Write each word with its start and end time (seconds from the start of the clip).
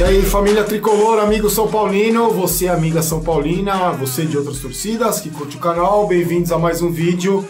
E 0.00 0.02
aí, 0.02 0.22
família 0.22 0.64
tricolor, 0.64 1.18
amigo 1.18 1.50
São 1.50 1.70
Paulino, 1.70 2.30
você, 2.30 2.68
amiga 2.68 3.02
São 3.02 3.22
Paulina, 3.22 3.90
você 3.90 4.24
de 4.24 4.34
outras 4.34 4.58
torcidas 4.58 5.20
que 5.20 5.28
curte 5.28 5.58
o 5.58 5.60
canal, 5.60 6.08
bem-vindos 6.08 6.50
a 6.50 6.58
mais 6.58 6.80
um 6.80 6.90
vídeo. 6.90 7.46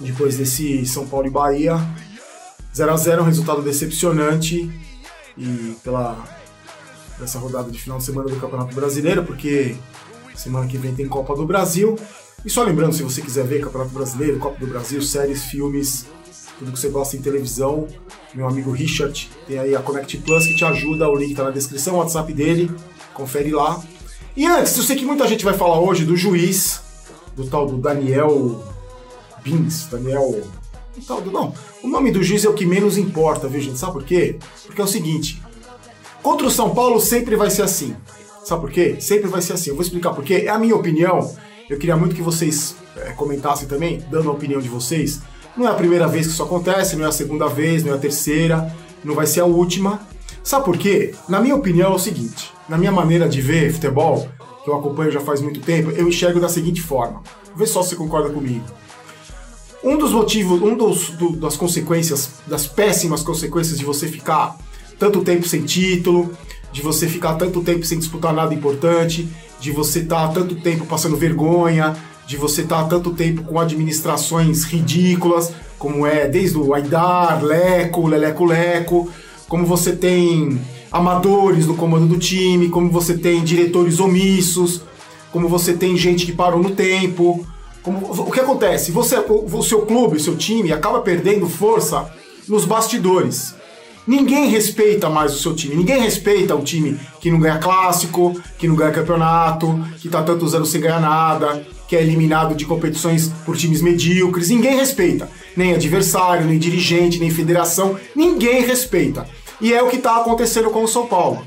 Depois 0.00 0.38
desse 0.38 0.86
São 0.86 1.06
Paulo 1.06 1.26
e 1.26 1.30
Bahia, 1.30 1.76
0x0, 2.74 3.20
um 3.20 3.24
resultado 3.24 3.60
decepcionante. 3.60 4.72
E 5.36 5.76
pela 5.84 6.24
dessa 7.18 7.38
rodada 7.38 7.70
de 7.70 7.78
final 7.78 7.98
de 7.98 8.04
semana 8.04 8.30
do 8.30 8.36
Campeonato 8.36 8.74
Brasileiro, 8.74 9.22
porque 9.22 9.76
semana 10.34 10.66
que 10.66 10.78
vem 10.78 10.94
tem 10.94 11.06
Copa 11.06 11.36
do 11.36 11.44
Brasil. 11.44 11.98
E 12.46 12.48
só 12.48 12.62
lembrando, 12.62 12.94
se 12.94 13.02
você 13.02 13.20
quiser 13.20 13.44
ver 13.44 13.60
Campeonato 13.60 13.90
Brasileiro, 13.90 14.38
Copa 14.38 14.58
do 14.58 14.66
Brasil, 14.68 15.02
séries, 15.02 15.42
filmes, 15.42 16.06
tudo 16.62 16.72
que 16.72 16.78
você 16.78 16.88
gosta 16.88 17.16
em 17.16 17.20
televisão, 17.20 17.88
meu 18.32 18.46
amigo 18.46 18.70
Richard 18.70 19.28
tem 19.48 19.58
aí 19.58 19.74
a 19.74 19.80
Connect 19.80 20.16
Plus 20.18 20.46
que 20.46 20.54
te 20.54 20.64
ajuda, 20.64 21.08
o 21.08 21.16
link 21.16 21.34
tá 21.34 21.42
na 21.42 21.50
descrição, 21.50 21.94
o 21.94 21.98
WhatsApp 21.98 22.32
dele, 22.32 22.70
confere 23.12 23.50
lá. 23.50 23.82
E 24.36 24.46
antes, 24.46 24.76
eu 24.76 24.84
sei 24.84 24.94
que 24.94 25.04
muita 25.04 25.26
gente 25.26 25.44
vai 25.44 25.54
falar 25.54 25.80
hoje 25.80 26.04
do 26.04 26.16
juiz, 26.16 26.80
do 27.34 27.44
tal 27.48 27.66
do 27.66 27.78
Daniel 27.78 28.62
Bins, 29.42 29.86
Daniel. 29.90 30.40
Tal 31.06 31.20
do. 31.20 31.32
Não, 31.32 31.52
o 31.82 31.88
nome 31.88 32.12
do 32.12 32.22
juiz 32.22 32.44
é 32.44 32.48
o 32.48 32.54
que 32.54 32.64
menos 32.64 32.96
importa, 32.96 33.48
viu, 33.48 33.60
gente? 33.60 33.78
Sabe 33.78 33.94
por 33.94 34.04
quê? 34.04 34.38
Porque 34.64 34.80
é 34.80 34.84
o 34.84 34.88
seguinte: 34.88 35.42
contra 36.22 36.46
o 36.46 36.50
São 36.50 36.72
Paulo 36.72 37.00
sempre 37.00 37.34
vai 37.34 37.50
ser 37.50 37.62
assim. 37.62 37.96
Sabe 38.44 38.60
por 38.60 38.70
quê? 38.70 38.96
Sempre 39.00 39.28
vai 39.28 39.42
ser 39.42 39.54
assim. 39.54 39.70
Eu 39.70 39.76
vou 39.76 39.82
explicar 39.82 40.14
por 40.14 40.22
quê. 40.22 40.44
É 40.46 40.48
a 40.48 40.58
minha 40.58 40.76
opinião. 40.76 41.34
Eu 41.68 41.78
queria 41.78 41.96
muito 41.96 42.14
que 42.14 42.22
vocês 42.22 42.76
é, 42.96 43.12
comentassem 43.12 43.66
também, 43.66 44.04
dando 44.10 44.28
a 44.28 44.32
opinião 44.32 44.60
de 44.60 44.68
vocês. 44.68 45.20
Não 45.56 45.66
é 45.66 45.70
a 45.70 45.74
primeira 45.74 46.08
vez 46.08 46.26
que 46.26 46.32
isso 46.32 46.42
acontece, 46.42 46.96
não 46.96 47.04
é 47.04 47.08
a 47.08 47.12
segunda 47.12 47.46
vez, 47.46 47.84
não 47.84 47.92
é 47.92 47.96
a 47.96 47.98
terceira, 47.98 48.74
não 49.04 49.14
vai 49.14 49.26
ser 49.26 49.40
a 49.40 49.44
última. 49.44 50.00
Sabe 50.42 50.64
por 50.64 50.76
quê? 50.76 51.14
Na 51.28 51.40
minha 51.40 51.54
opinião 51.54 51.92
é 51.92 51.94
o 51.94 51.98
seguinte: 51.98 52.52
na 52.68 52.78
minha 52.78 52.90
maneira 52.90 53.28
de 53.28 53.40
ver 53.40 53.72
futebol, 53.72 54.28
que 54.64 54.70
eu 54.70 54.74
acompanho 54.74 55.10
já 55.10 55.20
faz 55.20 55.40
muito 55.40 55.60
tempo, 55.60 55.90
eu 55.90 56.08
enxergo 56.08 56.40
da 56.40 56.48
seguinte 56.48 56.80
forma. 56.80 57.22
Vê 57.54 57.66
só 57.66 57.82
se 57.82 57.90
você 57.90 57.96
concorda 57.96 58.30
comigo. 58.30 58.64
Um 59.84 59.98
dos 59.98 60.12
motivos, 60.12 60.62
um 60.62 60.76
dos, 60.76 61.10
do, 61.10 61.36
das 61.36 61.56
consequências, 61.56 62.30
das 62.46 62.66
péssimas 62.66 63.22
consequências 63.22 63.78
de 63.78 63.84
você 63.84 64.06
ficar 64.06 64.56
tanto 64.98 65.22
tempo 65.22 65.46
sem 65.46 65.64
título, 65.64 66.30
de 66.72 66.80
você 66.80 67.08
ficar 67.08 67.34
tanto 67.34 67.62
tempo 67.62 67.84
sem 67.84 67.98
disputar 67.98 68.32
nada 68.32 68.54
importante, 68.54 69.28
de 69.60 69.72
você 69.72 69.98
estar 69.98 70.28
tá 70.28 70.34
tanto 70.34 70.54
tempo 70.54 70.86
passando 70.86 71.16
vergonha, 71.16 71.96
de 72.26 72.36
você 72.36 72.62
estar 72.62 72.82
tá 72.82 72.88
tanto 72.88 73.10
tempo 73.10 73.42
com 73.42 73.58
administrações 73.58 74.64
ridículas, 74.64 75.52
como 75.78 76.06
é 76.06 76.28
desde 76.28 76.56
o 76.56 76.74
Aidar, 76.74 77.42
Leco, 77.44 78.06
Leleco 78.06 78.44
Leco, 78.44 79.10
como 79.48 79.66
você 79.66 79.94
tem 79.94 80.60
amadores 80.90 81.66
no 81.66 81.74
comando 81.74 82.06
do 82.06 82.18
time, 82.18 82.68
como 82.68 82.90
você 82.90 83.16
tem 83.16 83.42
diretores 83.42 83.98
omissos, 83.98 84.82
como 85.32 85.48
você 85.48 85.72
tem 85.72 85.96
gente 85.96 86.26
que 86.26 86.32
parou 86.32 86.62
no 86.62 86.70
tempo. 86.70 87.44
Como, 87.82 87.98
o 87.98 88.30
que 88.30 88.38
acontece? 88.38 88.92
Você, 88.92 89.16
o, 89.28 89.62
seu 89.62 89.82
clube, 89.82 90.18
o 90.18 90.20
seu 90.20 90.36
time 90.36 90.72
acaba 90.72 91.00
perdendo 91.00 91.48
força 91.48 92.08
nos 92.46 92.64
bastidores. 92.64 93.54
Ninguém 94.06 94.48
respeita 94.48 95.08
mais 95.08 95.34
o 95.34 95.38
seu 95.38 95.54
time. 95.54 95.74
Ninguém 95.74 96.00
respeita 96.00 96.54
o 96.54 96.62
time 96.62 96.98
que 97.20 97.30
não 97.30 97.40
ganha 97.40 97.58
clássico, 97.58 98.40
que 98.58 98.68
não 98.68 98.74
ganha 98.74 98.92
campeonato, 98.92 99.80
que 100.00 100.08
tá 100.08 100.22
tantos 100.22 100.54
anos 100.54 100.70
sem 100.70 100.80
ganhar 100.80 101.00
nada, 101.00 101.64
que 101.92 101.96
é 101.96 102.00
eliminado 102.00 102.54
de 102.54 102.64
competições 102.64 103.28
por 103.44 103.54
times 103.54 103.82
medíocres, 103.82 104.48
ninguém 104.48 104.76
respeita. 104.76 105.28
Nem 105.54 105.74
adversário, 105.74 106.46
nem 106.46 106.58
dirigente, 106.58 107.20
nem 107.20 107.30
federação, 107.30 107.96
ninguém 108.16 108.62
respeita. 108.62 109.28
E 109.60 109.74
é 109.74 109.82
o 109.82 109.90
que 109.90 109.96
está 109.96 110.16
acontecendo 110.16 110.70
com 110.70 110.82
o 110.82 110.88
São 110.88 111.06
Paulo. 111.06 111.44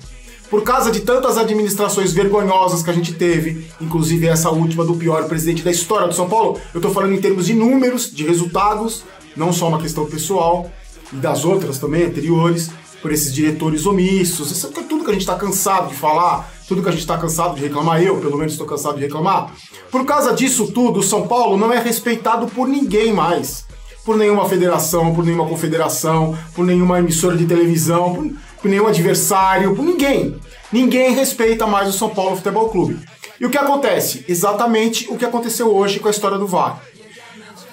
Por 0.47 0.61
causa 0.61 0.91
de 0.91 0.99
tantas 0.99 1.39
administrações 1.39 2.13
vergonhosas 2.13 2.83
que 2.83 2.91
a 2.91 2.93
gente 2.93 3.15
teve, 3.15 3.65
inclusive 3.81 4.27
essa 4.27 4.51
última 4.51 4.85
do 4.85 4.93
pior 4.93 5.27
presidente 5.27 5.63
da 5.63 5.71
história 5.71 6.07
do 6.07 6.13
São 6.13 6.29
Paulo, 6.29 6.61
eu 6.75 6.77
estou 6.77 6.93
falando 6.93 7.15
em 7.15 7.21
termos 7.21 7.47
de 7.47 7.55
números, 7.55 8.13
de 8.13 8.23
resultados, 8.23 9.03
não 9.35 9.51
só 9.51 9.67
uma 9.67 9.81
questão 9.81 10.05
pessoal, 10.05 10.71
e 11.11 11.15
das 11.15 11.43
outras 11.43 11.79
também 11.79 12.03
anteriores, 12.03 12.69
por 13.01 13.11
esses 13.11 13.33
diretores 13.33 13.87
omissos, 13.87 14.51
isso 14.51 14.67
é 14.67 14.83
tudo 14.83 15.03
que 15.03 15.09
a 15.09 15.13
gente 15.13 15.23
está 15.23 15.35
cansado 15.35 15.89
de 15.89 15.95
falar, 15.95 16.53
tudo 16.67 16.81
que 16.81 16.89
a 16.89 16.91
gente 16.91 17.01
está 17.01 17.17
cansado 17.17 17.55
de 17.55 17.61
reclamar, 17.61 18.01
eu 18.01 18.17
pelo 18.17 18.37
menos 18.37 18.53
estou 18.53 18.67
cansado 18.67 18.95
de 18.95 19.01
reclamar. 19.01 19.51
Por 19.91 20.05
causa 20.05 20.33
disso 20.33 20.71
tudo, 20.71 20.99
o 20.99 21.03
São 21.03 21.27
Paulo 21.27 21.57
não 21.57 21.71
é 21.71 21.79
respeitado 21.79 22.47
por 22.47 22.67
ninguém 22.67 23.13
mais. 23.13 23.65
Por 24.03 24.17
nenhuma 24.17 24.47
federação, 24.47 25.13
por 25.13 25.25
nenhuma 25.25 25.47
confederação, 25.47 26.37
por 26.53 26.65
nenhuma 26.65 26.99
emissora 26.99 27.35
de 27.35 27.45
televisão, 27.45 28.13
por, 28.13 28.31
por 28.61 28.69
nenhum 28.69 28.87
adversário, 28.87 29.75
por 29.75 29.83
ninguém. 29.83 30.39
Ninguém 30.71 31.13
respeita 31.13 31.65
mais 31.65 31.89
o 31.89 31.97
São 31.97 32.09
Paulo 32.09 32.35
Futebol 32.35 32.69
Clube. 32.69 32.99
E 33.39 33.45
o 33.45 33.49
que 33.49 33.57
acontece? 33.57 34.23
Exatamente 34.27 35.07
o 35.09 35.17
que 35.17 35.25
aconteceu 35.25 35.75
hoje 35.75 35.99
com 35.99 36.07
a 36.07 36.11
história 36.11 36.37
do 36.37 36.47
VAR. 36.47 36.81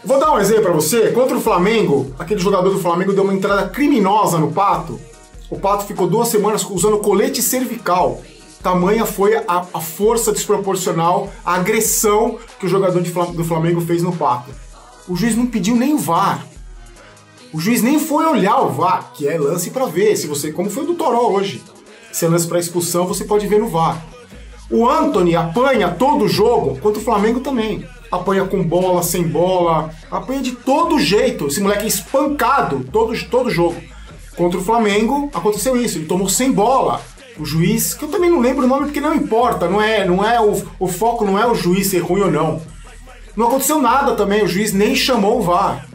Vou 0.05 0.19
dar 0.19 0.33
um 0.33 0.41
exemplo 0.41 0.65
para 0.65 0.73
você. 0.73 1.13
Contra 1.13 1.37
o 1.37 1.41
Flamengo, 1.41 2.13
aquele 2.19 2.41
jogador 2.41 2.71
do 2.71 2.81
Flamengo 2.81 3.13
deu 3.13 3.23
uma 3.23 3.35
entrada 3.35 3.69
criminosa 3.69 4.39
no 4.39 4.51
Pato. 4.51 5.01
O 5.49 5.59
Pato 5.59 5.85
ficou 5.85 6.09
duas 6.09 6.29
semanas 6.29 6.65
usando 6.69 6.99
colete 6.99 7.41
cervical. 7.41 8.21
Tamanha 8.63 9.05
foi 9.05 9.35
a, 9.37 9.67
a 9.75 9.81
força 9.81 10.33
desproporcional, 10.33 11.33
a 11.45 11.55
agressão 11.55 12.39
que 12.61 12.67
o 12.67 12.69
jogador 12.69 13.03
de, 13.03 13.11
do 13.11 13.45
Flamengo 13.45 13.81
fez 13.81 14.03
no 14.03 14.15
Pato. 14.17 14.51
O 15.09 15.17
juiz 15.17 15.35
não 15.35 15.47
pediu 15.47 15.75
nem 15.75 15.95
o 15.95 15.99
VAR. 15.99 16.47
O 17.53 17.61
juiz 17.61 17.83
nem 17.83 17.99
foi 17.99 18.25
olhar 18.25 18.61
o 18.61 18.71
VAR, 18.71 19.11
que 19.15 19.27
é 19.27 19.37
lance 19.37 19.71
para 19.71 19.87
ver. 19.87 20.17
Se 20.17 20.29
você, 20.29 20.53
como 20.53 20.71
foi 20.71 20.85
o 20.85 20.87
do 20.87 20.95
Toró 20.95 21.29
hoje, 21.33 21.61
se 22.13 22.25
é 22.25 22.29
lance 22.29 22.47
para 22.47 22.61
expulsão, 22.61 23.05
você 23.05 23.25
pode 23.25 23.49
ver 23.49 23.59
no 23.59 23.69
VAR. 23.69 24.01
O 24.71 24.89
Anthony 24.89 25.35
apanha 25.35 25.89
todo 25.91 26.25
o 26.25 26.29
jogo, 26.29 26.79
quanto 26.81 26.99
o 26.99 27.03
Flamengo 27.03 27.41
também. 27.41 27.85
Apanha 28.13 28.45
com 28.45 28.63
bola, 28.63 29.03
sem 29.03 29.27
bola, 29.27 29.91
apanha 30.11 30.41
de 30.41 30.53
todo 30.53 31.01
jeito. 31.01 31.49
Esse 31.49 31.61
moleque 31.61 31.85
é 31.85 31.89
espancado 31.89 32.87
todo 32.93 33.13
todo 33.29 33.51
jogo. 33.51 33.83
Contra 34.37 34.59
o 34.59 34.65
Flamengo 34.65 35.31
aconteceu 35.35 35.77
isso, 35.77 35.99
ele 35.99 36.07
tomou 36.07 36.29
sem 36.29 36.53
bola 36.53 37.01
o 37.39 37.45
juiz, 37.45 37.95
que 37.95 38.05
eu 38.05 38.09
também 38.09 38.31
não 38.31 38.41
lembro 38.41 38.65
o 38.65 38.69
nome 38.69 38.87
porque 38.87 39.01
não 39.01 39.15
importa, 39.15 39.69
não 39.69 39.81
é, 39.81 40.05
não 40.05 40.25
é 40.25 40.41
o, 40.41 40.63
o 40.79 40.89
foco 40.89 41.25
não 41.25 41.39
é 41.39 41.47
o 41.47 41.55
juiz 41.55 41.89
ser 41.89 42.01
ruim 42.01 42.23
ou 42.23 42.31
não. 42.31 42.61
Não 43.37 43.47
aconteceu 43.47 43.81
nada 43.81 44.15
também, 44.15 44.43
o 44.43 44.49
juiz 44.49 44.73
nem 44.73 44.95
chamou 44.95 45.39
o 45.39 45.43
VAR. 45.43 45.87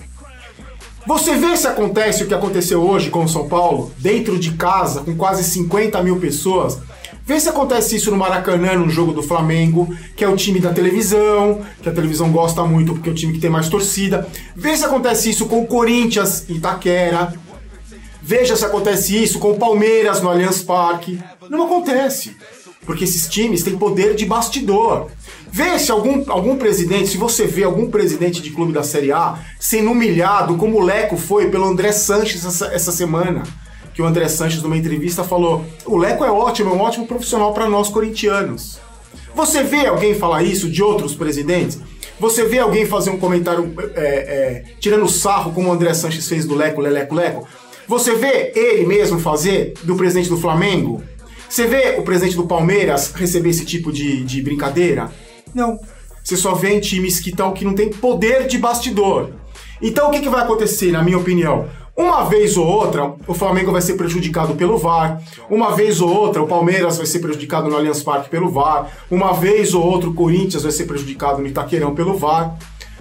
Você 1.05 1.35
vê 1.35 1.55
se 1.55 1.67
acontece 1.67 2.23
o 2.23 2.27
que 2.27 2.33
aconteceu 2.33 2.81
hoje 2.81 3.09
com 3.09 3.23
o 3.23 3.29
São 3.29 3.47
Paulo, 3.47 3.93
dentro 3.97 4.37
de 4.37 4.51
casa, 4.51 5.01
com 5.01 5.15
quase 5.15 5.43
50 5.43 6.03
mil 6.03 6.19
pessoas. 6.19 6.79
Vê 7.25 7.39
se 7.39 7.47
acontece 7.47 7.95
isso 7.95 8.09
no 8.09 8.17
Maracanã, 8.17 8.73
no 8.75 8.89
jogo 8.89 9.13
do 9.13 9.21
Flamengo, 9.21 9.93
que 10.15 10.23
é 10.23 10.27
o 10.27 10.35
time 10.35 10.59
da 10.59 10.73
televisão, 10.73 11.61
que 11.81 11.87
a 11.87 11.91
televisão 11.91 12.31
gosta 12.31 12.63
muito 12.63 12.93
porque 12.93 13.09
é 13.09 13.11
o 13.11 13.15
time 13.15 13.33
que 13.33 13.39
tem 13.39 13.49
mais 13.49 13.69
torcida. 13.69 14.27
Vê 14.55 14.75
se 14.75 14.85
acontece 14.85 15.29
isso 15.29 15.45
com 15.45 15.61
o 15.61 15.67
Corinthians 15.67 16.45
Itaquera, 16.49 17.33
Veja 18.27 18.57
se 18.57 18.65
acontece 18.65 19.15
isso 19.15 19.39
com 19.39 19.51
o 19.51 19.57
Palmeiras 19.57 20.21
no 20.21 20.29
Allianz 20.29 20.61
Parque. 20.61 21.17
Não 21.49 21.63
acontece. 21.63 22.35
Porque 22.85 23.05
esses 23.05 23.25
times 23.29 23.63
têm 23.63 23.77
poder 23.77 24.15
de 24.15 24.25
bastidor. 24.25 25.09
Vê 25.49 25.79
se 25.79 25.91
algum, 25.91 26.25
algum 26.27 26.57
presidente, 26.57 27.07
se 27.07 27.17
você 27.17 27.47
vê 27.47 27.63
algum 27.63 27.89
presidente 27.89 28.41
de 28.41 28.51
clube 28.51 28.73
da 28.73 28.83
Série 28.83 29.13
A 29.13 29.39
sendo 29.57 29.91
humilhado, 29.91 30.57
como 30.57 30.77
o 30.77 30.81
Leco 30.81 31.15
foi 31.15 31.49
pelo 31.49 31.63
André 31.63 31.93
Sanches 31.93 32.43
essa, 32.43 32.65
essa 32.65 32.91
semana. 32.91 33.43
Que 33.93 34.01
o 34.01 34.05
André 34.05 34.27
Sanches, 34.27 34.61
numa 34.61 34.75
entrevista, 34.75 35.23
falou: 35.23 35.63
o 35.85 35.95
Leco 35.95 36.25
é 36.25 36.29
ótimo, 36.29 36.71
é 36.71 36.73
um 36.73 36.81
ótimo 36.81 37.07
profissional 37.07 37.53
para 37.53 37.69
nós 37.69 37.87
corintianos. 37.87 38.77
Você 39.33 39.63
vê 39.63 39.85
alguém 39.85 40.13
falar 40.13 40.43
isso 40.43 40.69
de 40.69 40.83
outros 40.83 41.15
presidentes? 41.15 41.79
Você 42.19 42.43
vê 42.43 42.59
alguém 42.59 42.85
fazer 42.85 43.09
um 43.09 43.19
comentário 43.19 43.73
é, 43.95 44.01
é, 44.01 44.63
tirando 44.81 45.07
sarro, 45.07 45.53
como 45.53 45.69
o 45.69 45.71
André 45.71 45.93
Sanches 45.93 46.27
fez 46.27 46.45
do 46.45 46.55
Leco, 46.55 46.81
Leleco, 46.81 47.15
Leco? 47.15 47.47
Você 47.87 48.15
vê 48.15 48.51
ele 48.53 48.85
mesmo 48.85 49.17
fazer 49.17 49.73
do 49.83 49.95
presidente 49.95 50.27
do 50.27 50.37
Flamengo? 50.37 51.01
Você 51.47 51.65
vê 51.65 51.95
o 51.97 52.03
presidente 52.03 52.35
do 52.35 52.45
Palmeiras 52.45 53.13
receber 53.15 53.49
esse 53.49 53.65
tipo 53.65 53.93
de, 53.93 54.25
de 54.25 54.41
brincadeira? 54.41 55.09
Não. 55.55 55.79
Você 56.21 56.35
só 56.35 56.53
vê 56.53 56.73
em 56.73 56.81
times 56.81 57.21
que, 57.21 57.31
tão, 57.31 57.53
que 57.53 57.63
não 57.63 57.73
tem 57.73 57.89
poder 57.89 58.45
de 58.45 58.57
bastidor. 58.57 59.29
Então 59.81 60.09
o 60.09 60.11
que, 60.11 60.19
que 60.19 60.27
vai 60.27 60.41
acontecer, 60.41 60.91
na 60.91 61.01
minha 61.01 61.17
opinião? 61.17 61.69
Uma 61.95 62.25
vez 62.25 62.57
ou 62.57 62.67
outra, 62.67 63.15
o 63.25 63.33
Flamengo 63.33 63.71
vai 63.71 63.81
ser 63.81 63.93
prejudicado 63.93 64.53
pelo 64.55 64.77
VAR. 64.77 65.21
Uma 65.49 65.73
vez 65.73 66.01
ou 66.01 66.09
outra, 66.09 66.43
o 66.43 66.47
Palmeiras 66.47 66.97
vai 66.97 67.05
ser 67.05 67.19
prejudicado 67.19 67.69
no 67.69 67.77
Allianz 67.77 68.03
Parque 68.03 68.29
pelo 68.29 68.49
VAR. 68.49 68.91
Uma 69.09 69.31
vez 69.31 69.73
ou 69.73 69.83
outra, 69.83 70.09
o 70.09 70.13
Corinthians 70.13 70.63
vai 70.63 70.73
ser 70.73 70.85
prejudicado 70.85 71.41
no 71.41 71.47
Itaquerão 71.47 71.95
pelo 71.95 72.17
VAR. 72.17 72.57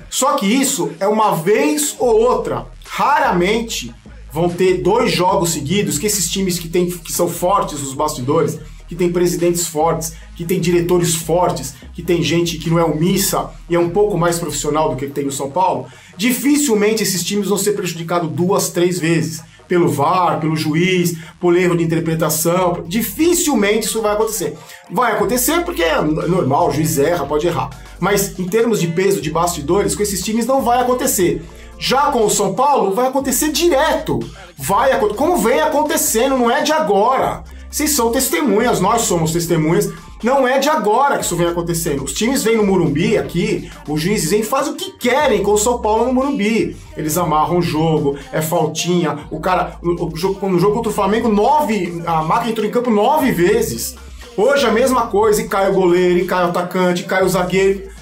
Só 0.08 0.34
que 0.34 0.46
isso 0.46 0.92
é 1.00 1.08
uma 1.08 1.34
vez 1.34 1.96
ou 1.98 2.20
outra. 2.20 2.66
Raramente 2.84 3.92
vão 4.36 4.50
ter 4.50 4.82
dois 4.82 5.10
jogos 5.10 5.48
seguidos 5.54 5.98
que 5.98 6.06
esses 6.06 6.30
times 6.30 6.58
que, 6.58 6.68
tem, 6.68 6.90
que 6.90 7.10
são 7.10 7.26
fortes 7.26 7.80
nos 7.80 7.94
bastidores, 7.94 8.58
que 8.86 8.94
tem 8.94 9.10
presidentes 9.10 9.66
fortes, 9.66 10.12
que 10.36 10.44
tem 10.44 10.60
diretores 10.60 11.14
fortes, 11.14 11.72
que 11.94 12.02
tem 12.02 12.22
gente 12.22 12.58
que 12.58 12.68
não 12.68 12.78
é 12.78 12.84
omissa 12.84 13.48
e 13.70 13.74
é 13.74 13.78
um 13.78 13.88
pouco 13.88 14.18
mais 14.18 14.38
profissional 14.38 14.90
do 14.90 14.96
que 14.96 15.06
tem 15.06 15.26
o 15.26 15.32
São 15.32 15.50
Paulo, 15.50 15.86
dificilmente 16.18 17.02
esses 17.02 17.24
times 17.24 17.48
vão 17.48 17.56
ser 17.56 17.72
prejudicados 17.72 18.30
duas, 18.30 18.68
três 18.68 18.98
vezes. 18.98 19.42
pelo 19.66 19.88
VAR, 19.88 20.38
pelo 20.38 20.54
juiz, 20.54 21.16
por 21.40 21.56
erro 21.56 21.76
de 21.76 21.82
interpretação. 21.82 22.84
Dificilmente 22.86 23.86
isso 23.86 24.00
vai 24.00 24.12
acontecer. 24.12 24.56
Vai 24.88 25.12
acontecer 25.12 25.64
porque 25.64 25.82
é 25.82 26.00
normal, 26.00 26.68
o 26.68 26.72
juiz 26.72 26.98
erra, 26.98 27.26
pode 27.26 27.48
errar. 27.48 27.70
Mas 27.98 28.38
em 28.38 28.44
termos 28.44 28.80
de 28.80 28.86
peso 28.86 29.20
de 29.20 29.28
bastidores, 29.28 29.96
com 29.96 30.04
esses 30.04 30.22
times 30.22 30.46
não 30.46 30.62
vai 30.62 30.80
acontecer. 30.80 31.42
Já 31.78 32.10
com 32.10 32.24
o 32.24 32.30
São 32.30 32.54
Paulo, 32.54 32.94
vai 32.94 33.08
acontecer 33.08 33.50
direto. 33.50 34.20
Vai 34.56 34.98
como 35.14 35.36
vem 35.36 35.60
acontecendo, 35.60 36.38
não 36.38 36.50
é 36.50 36.62
de 36.62 36.72
agora. 36.72 37.44
Vocês 37.70 37.90
são 37.90 38.10
testemunhas, 38.10 38.80
nós 38.80 39.02
somos 39.02 39.32
testemunhas. 39.32 39.92
Não 40.22 40.48
é 40.48 40.58
de 40.58 40.70
agora 40.70 41.18
que 41.18 41.24
isso 41.24 41.36
vem 41.36 41.46
acontecendo. 41.46 42.02
Os 42.02 42.14
times 42.14 42.42
vêm 42.42 42.56
no 42.56 42.64
Murumbi 42.64 43.18
aqui, 43.18 43.70
os 43.86 44.00
juízes 44.00 44.30
vêm 44.30 44.42
fazem 44.42 44.72
o 44.72 44.76
que 44.76 44.92
querem 44.92 45.42
com 45.42 45.52
o 45.52 45.58
São 45.58 45.78
Paulo 45.78 46.06
no 46.06 46.14
Murumbi. 46.14 46.74
Eles 46.96 47.18
amarram 47.18 47.58
o 47.58 47.62
jogo, 47.62 48.16
é 48.32 48.40
faltinha. 48.40 49.18
O 49.30 49.38
cara, 49.40 49.76
o, 49.82 50.06
o 50.06 50.16
jogo, 50.16 50.48
no 50.48 50.58
jogo 50.58 50.76
contra 50.76 50.90
o 50.90 50.94
Flamengo, 50.94 51.28
nove, 51.28 52.02
a 52.06 52.22
máquina 52.22 52.50
entrou 52.50 52.66
em 52.66 52.70
campo 52.70 52.90
nove 52.90 53.30
vezes. 53.30 53.94
Hoje 54.38 54.66
a 54.66 54.72
mesma 54.72 55.06
coisa, 55.08 55.42
e 55.42 55.48
cai 55.48 55.70
o 55.70 55.74
goleiro, 55.74 56.18
e 56.18 56.24
cai 56.24 56.44
o 56.44 56.48
atacante, 56.48 57.02
e 57.02 57.06
cai 57.06 57.22
o 57.22 57.28
zagueiro 57.28 57.94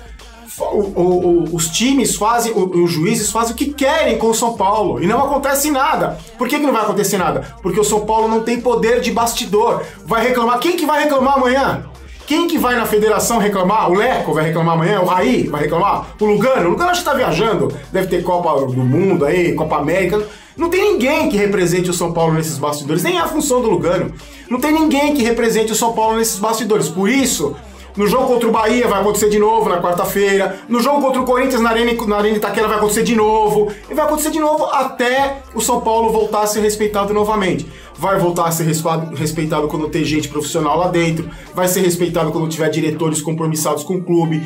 o, 0.58 0.62
o, 0.62 1.54
os 1.54 1.68
times 1.68 2.14
fazem, 2.14 2.52
os 2.54 2.90
juízes 2.90 3.30
fazem 3.30 3.54
o 3.54 3.56
que 3.56 3.72
querem 3.72 4.18
com 4.18 4.28
o 4.28 4.34
São 4.34 4.54
Paulo 4.54 5.02
e 5.02 5.06
não 5.06 5.24
acontece 5.24 5.70
nada. 5.70 6.18
Por 6.38 6.48
que, 6.48 6.58
que 6.58 6.66
não 6.66 6.72
vai 6.72 6.82
acontecer 6.82 7.18
nada? 7.18 7.54
Porque 7.60 7.80
o 7.80 7.84
São 7.84 8.06
Paulo 8.06 8.28
não 8.28 8.42
tem 8.42 8.60
poder 8.60 9.00
de 9.00 9.10
bastidor. 9.10 9.82
Vai 10.04 10.26
reclamar. 10.26 10.60
Quem 10.60 10.76
que 10.76 10.86
vai 10.86 11.02
reclamar 11.02 11.34
amanhã? 11.34 11.84
Quem 12.26 12.46
que 12.46 12.56
vai 12.56 12.74
na 12.74 12.86
federação 12.86 13.38
reclamar? 13.38 13.90
O 13.90 13.94
Leco 13.94 14.32
vai 14.32 14.44
reclamar 14.44 14.74
amanhã? 14.74 15.00
O 15.00 15.04
Raí 15.04 15.46
vai 15.46 15.62
reclamar? 15.62 16.14
O 16.18 16.24
Lugano? 16.24 16.68
O 16.68 16.70
Lugano 16.70 16.90
acho 16.90 17.00
que 17.00 17.10
tá 17.10 17.14
viajando. 17.14 17.74
Deve 17.92 18.06
ter 18.06 18.22
Copa 18.22 18.64
do 18.64 18.84
Mundo 18.84 19.26
aí, 19.26 19.54
Copa 19.54 19.76
América. 19.76 20.24
Não 20.56 20.70
tem 20.70 20.92
ninguém 20.92 21.28
que 21.28 21.36
represente 21.36 21.90
o 21.90 21.92
São 21.92 22.12
Paulo 22.12 22.32
nesses 22.32 22.56
bastidores. 22.56 23.02
Nem 23.02 23.18
é 23.18 23.20
a 23.20 23.26
função 23.26 23.60
do 23.60 23.68
Lugano. 23.68 24.12
Não 24.48 24.60
tem 24.60 24.72
ninguém 24.72 25.14
que 25.14 25.22
represente 25.22 25.72
o 25.72 25.74
São 25.74 25.92
Paulo 25.92 26.16
nesses 26.16 26.38
bastidores. 26.38 26.88
Por 26.88 27.08
isso, 27.08 27.56
no 27.96 28.08
jogo 28.08 28.26
contra 28.26 28.48
o 28.48 28.50
Bahia 28.50 28.88
vai 28.88 29.00
acontecer 29.00 29.28
de 29.28 29.38
novo 29.38 29.68
na 29.68 29.80
quarta-feira. 29.80 30.58
No 30.68 30.80
jogo 30.80 31.00
contra 31.00 31.20
o 31.20 31.24
Corinthians 31.24 31.60
na 31.60 31.70
Arena, 31.70 31.92
na 32.06 32.16
Arena 32.16 32.36
Itaquera 32.36 32.66
vai 32.66 32.76
acontecer 32.76 33.04
de 33.04 33.14
novo. 33.14 33.72
E 33.88 33.94
vai 33.94 34.04
acontecer 34.04 34.30
de 34.30 34.40
novo 34.40 34.64
até 34.64 35.42
o 35.54 35.60
São 35.60 35.80
Paulo 35.80 36.10
voltar 36.10 36.42
a 36.42 36.46
ser 36.46 36.60
respeitado 36.60 37.14
novamente. 37.14 37.70
Vai 37.96 38.18
voltar 38.18 38.46
a 38.46 38.50
ser 38.50 38.64
respeitado 38.64 39.68
quando 39.68 39.88
ter 39.88 40.04
gente 40.04 40.28
profissional 40.28 40.76
lá 40.76 40.88
dentro. 40.88 41.30
Vai 41.54 41.68
ser 41.68 41.82
respeitado 41.82 42.32
quando 42.32 42.48
tiver 42.48 42.68
diretores 42.68 43.22
compromissados 43.22 43.84
com 43.84 43.94
o 43.94 44.02
clube 44.02 44.42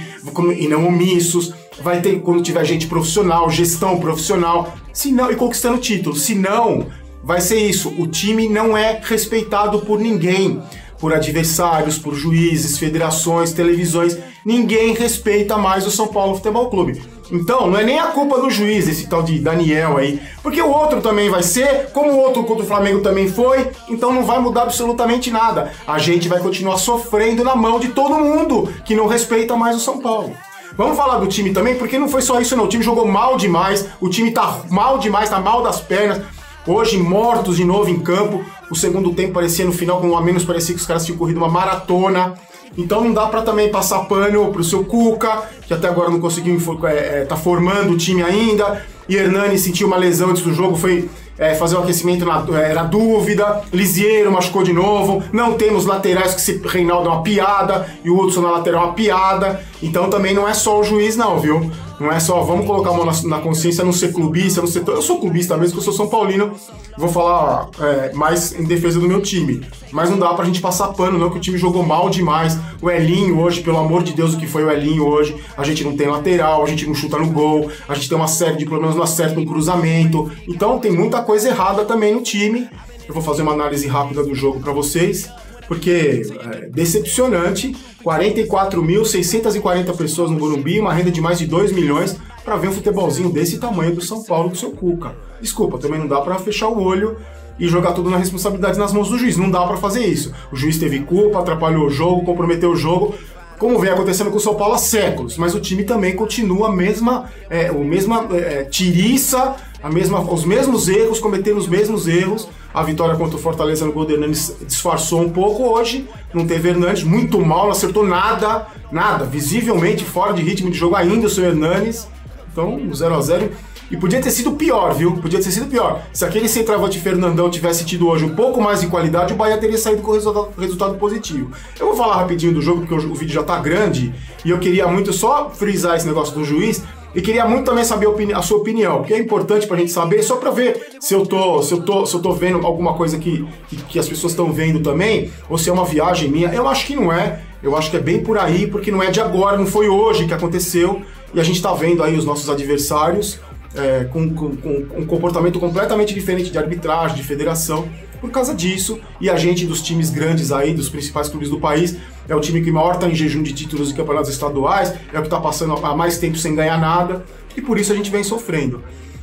e 0.59 0.69
não 0.69 0.87
omissos. 0.87 1.55
Vai 1.81 2.03
ter 2.03 2.21
quando 2.21 2.43
tiver 2.43 2.65
gente 2.67 2.87
profissional, 2.87 3.49
gestão 3.49 3.99
profissional. 3.99 4.75
Se 4.93 5.11
não, 5.11 5.31
e 5.31 5.37
conquistando 5.37 5.79
título. 5.79 6.15
Se 6.15 6.35
não, 6.35 6.87
vai 7.25 7.41
ser 7.41 7.59
isso. 7.59 7.95
O 7.99 8.07
time 8.07 8.47
não 8.47 8.77
é 8.77 9.01
respeitado 9.03 9.79
por 9.81 9.99
ninguém 9.99 10.61
por 10.99 11.15
adversários, 11.15 11.99
por 11.99 12.15
juízes, 12.15 12.79
federações, 12.79 13.53
televisões. 13.53 14.19
Ninguém 14.45 14.95
respeita 14.95 15.57
mais 15.57 15.87
o 15.87 15.91
São 15.91 16.09
Paulo 16.09 16.37
Futebol 16.37 16.69
Clube. 16.71 17.03
Então, 17.31 17.69
não 17.71 17.79
é 17.79 17.85
nem 17.85 17.99
a 17.99 18.07
culpa 18.07 18.41
do 18.41 18.51
juiz, 18.51 18.89
esse 18.89 19.07
tal 19.07 19.23
de 19.23 19.39
Daniel 19.39 19.99
aí. 19.99 20.21
Porque 20.43 20.63
o 20.63 20.71
outro 20.71 21.01
também 21.01 21.29
vai 21.29 21.43
ser, 21.43 21.91
como 21.93 22.11
o 22.11 22.19
outro 22.19 22.43
contra 22.45 22.65
o 22.65 22.67
Flamengo 22.67 23.01
também 23.01 23.29
foi, 23.29 23.71
então 23.89 24.13
não 24.13 24.25
vai 24.25 24.41
mudar 24.41 24.63
absolutamente 24.63 25.31
nada. 25.31 25.71
A 25.87 25.99
gente 25.99 26.29
vai 26.29 26.41
continuar 26.41 26.79
sofrendo 26.79 27.45
na 27.45 27.55
mão 27.55 27.79
de 27.79 27.89
todo 27.89 28.19
mundo 28.19 28.73
que 28.85 28.95
não 28.95 29.07
respeita 29.07 29.57
mais 29.57 29.77
o 29.77 29.81
São 29.81 29.99
Paulo. 29.99 30.35
Vamos 30.77 30.97
falar 30.97 31.19
do 31.19 31.27
time 31.27 31.53
também, 31.53 31.77
porque 31.77 31.99
não 31.99 32.09
foi 32.09 32.23
só 32.23 32.41
isso 32.41 32.57
não. 32.57 32.65
O 32.65 32.69
time 32.69 32.85
jogou 32.85 33.07
mal 33.07 33.37
demais, 33.37 33.87
o 34.01 34.09
time 34.09 34.31
tá 34.31 34.61
mal 34.71 34.99
demais, 34.99 35.29
tá 35.29 35.41
mal 35.41 35.63
das 35.63 35.81
pernas. 35.81 36.23
Hoje, 36.69 36.99
mortos 36.99 37.57
de 37.57 37.65
novo 37.65 37.89
em 37.89 37.99
campo. 37.99 38.45
O 38.71 38.77
segundo 38.77 39.15
tempo 39.15 39.33
parecia 39.33 39.65
no 39.65 39.73
final, 39.73 40.03
com 40.03 40.09
um 40.09 40.19
a 40.19 40.21
menos, 40.21 40.45
parecia 40.45 40.75
que 40.75 40.81
os 40.83 40.87
caras 40.87 41.03
tinham 41.03 41.17
corrido 41.17 41.39
uma 41.39 41.49
maratona. 41.49 42.35
Então 42.77 43.03
não 43.03 43.15
dá 43.15 43.27
para 43.27 43.41
também 43.41 43.71
passar 43.71 44.01
pano 44.01 44.53
pro 44.53 44.63
seu 44.63 44.85
Cuca, 44.85 45.45
que 45.67 45.73
até 45.73 45.89
agora 45.89 46.11
não 46.11 46.21
conseguiu 46.21 46.61
é, 46.85 47.23
é, 47.23 47.25
tá 47.25 47.37
formando 47.37 47.95
o 47.95 47.97
time 47.97 48.23
ainda. 48.23 48.85
E 49.09 49.17
Hernani 49.17 49.59
sentiu 49.59 49.87
uma 49.87 49.97
lesão 49.97 50.29
antes 50.29 50.43
do 50.43 50.53
jogo, 50.53 50.77
foi 50.77 51.09
é, 51.39 51.55
fazer 51.55 51.77
o 51.77 51.79
aquecimento 51.79 52.27
na, 52.27 52.45
é, 52.61 52.71
era 52.71 52.83
dúvida. 52.83 53.63
Lisieiro 53.73 54.31
machucou 54.31 54.63
de 54.63 54.75
novo. 54.75 55.23
Não 55.33 55.55
temos 55.55 55.87
laterais 55.87 56.35
que 56.35 56.41
se 56.43 56.61
Reinaldo 56.63 57.09
é 57.09 57.13
uma 57.13 57.23
piada 57.23 57.87
e 58.05 58.11
o 58.11 58.21
Hudson 58.21 58.43
na 58.43 58.51
lateral 58.51 58.83
é 58.83 58.85
uma 58.89 58.93
piada. 58.93 59.65
Então 59.83 60.11
também 60.11 60.35
não 60.35 60.47
é 60.47 60.53
só 60.53 60.79
o 60.79 60.85
juiz, 60.85 61.17
não, 61.17 61.41
viu? 61.41 61.71
Não 62.01 62.13
é 62.13 62.21
só, 62.21 62.43
vamos 62.43 62.67
colocar 62.67 62.91
a 62.91 62.93
mão 62.93 63.05
na, 63.05 63.13
na 63.25 63.41
consciência, 63.41 63.85
não 63.85 63.93
ser 63.93 64.13
clubista, 64.13 64.61
não 64.61 64.69
ser. 64.69 64.87
Eu 64.87 65.03
sou 65.03 65.19
clubista 65.19 65.57
mesmo, 65.57 65.73
que 65.73 65.79
eu 65.81 65.85
sou 65.85 65.93
São 65.93 66.09
Paulino. 66.09 66.53
Vou 66.97 67.09
falar 67.09 67.69
é, 67.81 68.13
mais 68.13 68.53
em 68.53 68.65
defesa 68.65 69.01
do 69.01 69.09
meu 69.09 69.21
time. 69.21 69.67
Mas 69.91 70.09
não 70.09 70.19
dá 70.19 70.33
pra 70.35 70.45
gente 70.45 70.61
passar 70.61 70.89
pano, 70.89 71.19
não, 71.19 71.31
que 71.31 71.39
o 71.39 71.41
time 71.41 71.59
jogou 71.59 71.83
mal 71.83 72.09
demais. 72.09 72.57
O 72.81 72.89
Elinho 72.89 73.41
hoje, 73.41 73.63
pelo 73.63 73.79
amor 73.79 74.05
de 74.05 74.13
Deus, 74.13 74.35
o 74.35 74.39
que 74.39 74.47
foi 74.47 74.65
o 74.65 74.71
Elinho 74.71 75.07
hoje? 75.07 75.37
A 75.57 75.65
gente 75.65 75.83
não 75.83 75.97
tem 75.97 76.07
lateral, 76.07 76.63
a 76.63 76.67
gente 76.67 76.87
não 76.87 76.95
chuta 76.95 77.19
no 77.19 77.31
gol, 77.31 77.71
a 77.89 77.95
gente 77.95 78.09
tem 78.09 78.17
uma 78.17 78.29
série 78.29 78.57
de 78.57 78.65
problemas, 78.65 78.95
não 78.95 79.03
acerta 79.03 79.39
um 79.41 79.45
cruzamento. 79.45 80.31
Então 80.47 80.79
tem 80.79 80.93
muita 80.93 81.23
coisa 81.23 81.49
errada 81.49 81.85
também 81.85 82.15
no 82.15 82.21
time. 82.21 82.69
Eu 83.09 83.15
vou 83.15 83.23
fazer 83.23 83.43
uma 83.43 83.53
análise 83.53 83.89
rápida 83.89 84.23
do 84.23 84.35
jogo 84.35 84.61
para 84.61 84.73
vocês 84.73 85.29
porque 85.69 86.25
é 86.41 86.69
decepcionante, 86.71 87.77
44.640 88.03 89.95
pessoas 89.97 90.31
no 90.31 90.39
Morumbi, 90.39 90.81
uma 90.81 90.93
renda 90.93 91.11
de 91.11 91.21
mais 91.21 91.39
de 91.39 91.47
2 91.47 91.73
milhões 91.73 92.17
para 92.43 92.57
ver 92.57 92.69
um 92.69 92.73
futebolzinho 92.73 93.31
desse 93.31 93.59
tamanho 93.59 93.95
do 93.95 94.01
São 94.01 94.25
Paulo 94.25 94.49
do 94.49 94.57
seu 94.57 94.71
Cuca. 94.71 95.15
Desculpa, 95.41 95.79
também 95.79 96.01
não 96.01 96.09
dá 96.09 96.23
para 96.23 96.39
fechar 96.39 96.69
o 96.69 96.83
olho 96.83 97.19
e 97.59 97.69
jogar 97.69 97.93
tudo 97.93 98.09
na 98.09 98.17
responsabilidade 98.17 98.79
nas 98.79 98.93
mãos 98.93 99.11
do 99.11 99.19
juiz. 99.19 99.37
Não 99.37 99.51
dá 99.51 99.67
para 99.67 99.77
fazer 99.77 100.07
isso. 100.07 100.33
O 100.51 100.57
juiz 100.57 100.79
teve 100.79 101.01
culpa, 101.01 101.41
atrapalhou 101.41 101.87
o 101.87 101.91
jogo, 101.91 102.25
comprometeu 102.25 102.71
o 102.71 102.77
jogo, 102.77 103.15
como 103.59 103.79
vem 103.79 103.91
acontecendo 103.91 104.31
com 104.31 104.37
o 104.37 104.41
São 104.41 104.55
Paulo 104.55 104.75
há 104.75 104.79
séculos. 104.79 105.37
Mas 105.37 105.55
o 105.55 105.61
time 105.61 105.85
também 105.85 106.15
continua 106.15 106.69
a 106.69 106.73
mesma, 106.73 107.31
é, 107.51 107.71
o 107.71 107.85
mesma 107.85 108.27
é, 108.33 108.65
tiriça, 108.65 109.57
a 109.83 109.89
mesma, 109.89 110.21
os 110.21 110.45
mesmos 110.45 110.89
erros, 110.89 111.21
cometendo 111.21 111.59
os 111.59 111.69
mesmos 111.69 112.09
erros. 112.09 112.49
A 112.75 112.83
vitória 112.83 113.17
contra 113.17 113.37
o 113.37 113.41
Fortaleza 113.41 113.85
no 113.87 113.93
gol 113.93 114.05
do 114.05 114.13
Hernandes 114.13 114.55
disfarçou 114.67 115.23
um 115.23 115.31
pouco 115.31 115.65
hoje. 115.65 116.09
Não 116.35 116.47
teve 116.47 116.69
Hernandes, 116.69 117.05
muito 117.05 117.41
mal, 117.41 117.65
não 117.65 117.71
acertou 117.71 118.05
nada, 118.05 118.67
nada. 118.91 119.25
Visivelmente 119.25 120.05
fora 120.05 120.33
de 120.33 120.43
ritmo 120.43 120.71
de 120.71 120.77
jogo 120.77 120.95
ainda 120.95 121.27
o 121.27 121.31
seu 121.31 121.45
Hernandes. 121.45 122.09
Então, 122.53 122.81
0 122.93 123.15
a 123.15 123.21
0 123.21 123.51
E 123.91 123.97
podia 123.97 124.21
ter 124.21 124.31
sido 124.31 124.53
pior, 124.53 124.93
viu? 124.95 125.17
Podia 125.17 125.41
ter 125.41 125.51
sido 125.51 125.67
pior. 125.67 126.03
Se 126.13 126.25
aquele 126.25 126.49
centroavante 126.49 126.99
Fernandão 126.99 127.49
tivesse 127.49 127.85
tido 127.85 128.09
hoje 128.09 128.25
um 128.25 128.35
pouco 128.35 128.61
mais 128.61 128.81
de 128.81 128.89
qualidade, 128.89 129.33
o 129.33 129.37
Bahia 129.37 129.57
teria 129.59 129.79
saído 129.79 130.03
com 130.03 130.13
resultado, 130.13 130.49
resultado 130.59 130.95
positivo. 130.97 131.53
Eu 131.79 131.87
vou 131.87 131.97
falar 131.97 132.17
rapidinho 132.17 132.53
do 132.53 132.61
jogo, 132.61 132.81
porque 132.81 132.95
o, 132.95 133.13
o 133.13 133.15
vídeo 133.15 133.33
já 133.33 133.45
tá 133.45 133.59
grande. 133.61 134.13
E 134.45 134.51
eu 134.51 134.59
queria 134.59 134.89
muito 134.89 135.13
só 135.13 135.51
frisar 135.51 135.97
esse 135.97 136.07
negócio 136.07 136.35
do 136.35 136.45
juiz. 136.45 136.83
E 137.15 137.23
queria 137.23 137.47
muito 137.47 137.65
também 137.65 137.85
saber 137.85 138.07
a, 138.07 138.39
a 138.39 138.43
sua 138.43 138.59
opinião, 138.59 138.99
porque 138.99 139.15
é 139.15 139.19
importante 139.19 139.67
pra 139.67 139.77
gente 139.77 139.91
saber, 139.91 140.23
só 140.23 140.37
pra 140.37 140.51
ver 140.51 140.99
se 141.01 141.15
eu 141.15 141.25
tô, 141.25 141.63
se 141.63 141.73
eu 141.73 141.83
tô, 141.83 142.05
se 142.05 142.15
eu 142.15 142.21
tô 142.21 142.33
vendo 142.33 142.67
alguma 142.67 142.95
coisa 142.95 143.19
que, 143.19 143.47
que, 143.69 143.77
que 143.77 143.99
as 143.99 144.09
pessoas 144.09 144.33
estão 144.33 144.53
vendo 144.53 144.81
também, 144.81 145.31
ou 145.49 145.57
se 145.57 145.71
é 145.71 145.73
uma 145.73 145.85
viagem 145.85 146.31
minha. 146.31 146.53
Eu 146.53 146.69
acho 146.69 146.87
que 146.87 146.95
não 146.95 147.13
é. 147.13 147.41
Eu 147.63 147.77
acho 147.77 147.91
que 147.91 147.97
é 147.97 148.01
bem 148.01 148.23
por 148.23 148.39
aí, 148.39 148.67
porque 148.67 148.91
não 148.91 149.03
é 149.03 149.11
de 149.11 149.21
agora, 149.21 149.57
não 149.57 149.67
foi 149.67 149.89
hoje 149.89 150.27
que 150.27 150.35
aconteceu. 150.35 151.03
E 151.35 151.41
a 151.41 151.43
gente 151.43 151.61
tá 151.61 151.73
vendo 151.73 152.03
aí 152.03 152.17
os 152.17 152.25
nossos 152.25 152.49
adversários 152.49 153.41
é, 153.75 154.05
com, 154.05 154.33
com, 154.35 154.57
com 154.57 154.87
um 154.97 155.07
comportamento 155.07 155.59
completamente 155.59 156.15
diferente 156.15 156.51
de 156.51 156.59
arbitragem, 156.59 157.17
de 157.17 157.23
federação 157.23 157.89
por 158.21 158.31
causa 158.31 158.55
disso. 158.55 158.99
E 159.21 159.29
a 159.29 159.37
gente 159.37 159.67
dos 159.67 159.83
times 159.83 160.11
grandes 160.11 160.53
aí, 160.53 160.75
dos 160.75 160.89
principais 160.89 161.29
clubes 161.29 161.51
do 161.51 161.59
país, 161.59 161.97
é 162.29 162.35
o 162.35 162.41
time 162.41 162.61
que 162.61 162.71
maior 162.71 162.95
está 162.95 163.09
em 163.09 163.15
jejum 163.15 163.43
de 163.43 163.53
títulos 163.53 163.89
de 163.89 163.95
campeonatos 163.95 164.31
estaduais, 164.31 164.95
é 165.13 165.19
o 165.19 165.23
que 165.23 165.27
está 165.27 165.41
passando 165.41 165.75
há 165.75 165.97
mais 165.97 166.19
tempo 166.19 166.37
sem 166.37 166.55
ganhar 166.55 166.79
nada, 166.79 167.25
e 167.57 167.63
por 167.63 167.79
isso 167.79 167.93
a 167.93 167.97
gente 167.97 168.11
vem 168.11 168.23
sofrendo. 168.23 168.83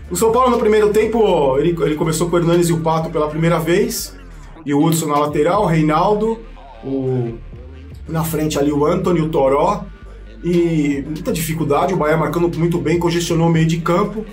O 0.09 0.15
São 0.15 0.31
Paulo 0.31 0.51
no 0.51 0.59
primeiro 0.59 0.89
tempo, 0.89 1.57
ele, 1.57 1.75
ele 1.81 1.95
começou 1.95 2.29
com 2.29 2.35
o 2.35 2.39
Hernanes 2.39 2.69
e 2.69 2.73
o 2.73 2.81
Pato 2.81 3.09
pela 3.09 3.27
primeira 3.27 3.59
vez, 3.59 4.15
e 4.65 4.73
o 4.73 4.83
Hudson 4.83 5.07
na 5.07 5.19
lateral, 5.19 5.63
o 5.63 5.65
Reinaldo, 5.65 6.39
o, 6.83 7.35
na 8.07 8.23
frente 8.23 8.57
ali 8.57 8.71
o 8.71 8.85
Anthony, 8.85 9.21
o 9.21 9.29
Toró, 9.29 9.83
e 10.43 11.03
muita 11.05 11.31
dificuldade, 11.31 11.93
o 11.93 11.97
Bahia 11.97 12.17
marcando 12.17 12.55
muito 12.57 12.77
bem, 12.77 12.99
congestionou 12.99 13.47
o 13.47 13.51
meio 13.51 13.65
de 13.65 13.77
campo, 13.77 14.25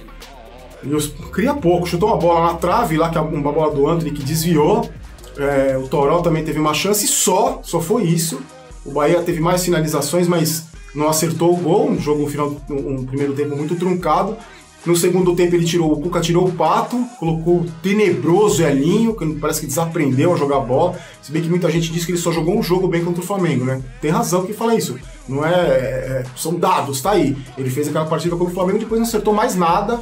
cria 1.33 1.55
pouco, 1.55 1.87
chutou 1.87 2.09
uma 2.09 2.17
bola 2.17 2.53
na 2.53 2.55
trave 2.55 2.97
lá, 2.97 3.11
que 3.11 3.19
é 3.19 3.21
uma 3.21 3.53
bola 3.53 3.73
do 3.75 3.87
Anthony 3.87 4.11
que 4.11 4.23
desviou. 4.23 4.89
É, 5.37 5.79
o 5.79 5.89
Toró 5.89 6.21
também 6.21 6.45
teve 6.45 6.59
uma 6.59 6.75
chance 6.75 7.07
só, 7.07 7.61
só 7.63 7.81
foi 7.81 8.05
isso. 8.05 8.41
O 8.85 8.93
Bahia 8.93 9.23
teve 9.23 9.41
mais 9.41 9.65
finalizações, 9.65 10.27
mas 10.29 10.65
não 10.95 11.09
acertou 11.09 11.55
o 11.55 11.57
gol. 11.57 11.91
Um 11.91 12.01
jogo, 12.01 12.25
um, 12.25 12.29
final, 12.29 12.55
um 12.69 13.05
primeiro 13.05 13.33
tempo 13.33 13.57
muito 13.57 13.77
truncado. 13.77 14.37
No 14.85 14.97
segundo 14.97 15.37
tempo 15.37 15.55
ele 15.55 15.65
tirou, 15.65 15.93
o 15.93 16.01
Cuca 16.01 16.21
tirou 16.21 16.45
o 16.45 16.53
Pato, 16.53 17.07
colocou 17.21 17.59
o 17.61 17.67
tenebroso 17.81 18.65
Elinho, 18.65 19.15
que 19.15 19.25
parece 19.35 19.61
que 19.61 19.67
desaprendeu 19.67 20.35
a 20.35 20.37
jogar 20.37 20.59
bola. 20.59 20.99
Se 21.23 21.31
bem 21.31 21.41
que 21.41 21.49
muita 21.49 21.71
gente 21.71 21.93
diz 21.93 22.05
que 22.05 22.11
ele 22.11 22.19
só 22.19 22.33
jogou 22.33 22.59
um 22.59 22.63
jogo 22.65 22.89
bem 22.89 23.05
contra 23.05 23.23
o 23.23 23.25
Flamengo, 23.25 23.65
né? 23.65 23.81
Tem 24.01 24.11
razão 24.11 24.45
que 24.45 24.53
fala 24.53 24.75
isso. 24.75 24.99
Não 25.29 25.47
é, 25.47 25.53
é, 25.53 26.25
São 26.37 26.57
dados, 26.57 27.01
tá 27.01 27.13
aí. 27.13 27.37
Ele 27.57 27.71
fez 27.71 27.87
aquela 27.87 28.07
partida 28.07 28.35
contra 28.35 28.51
o 28.53 28.55
Flamengo, 28.55 28.81
depois 28.81 29.01
não 29.01 29.07
acertou 29.07 29.33
mais 29.33 29.55
nada 29.55 30.01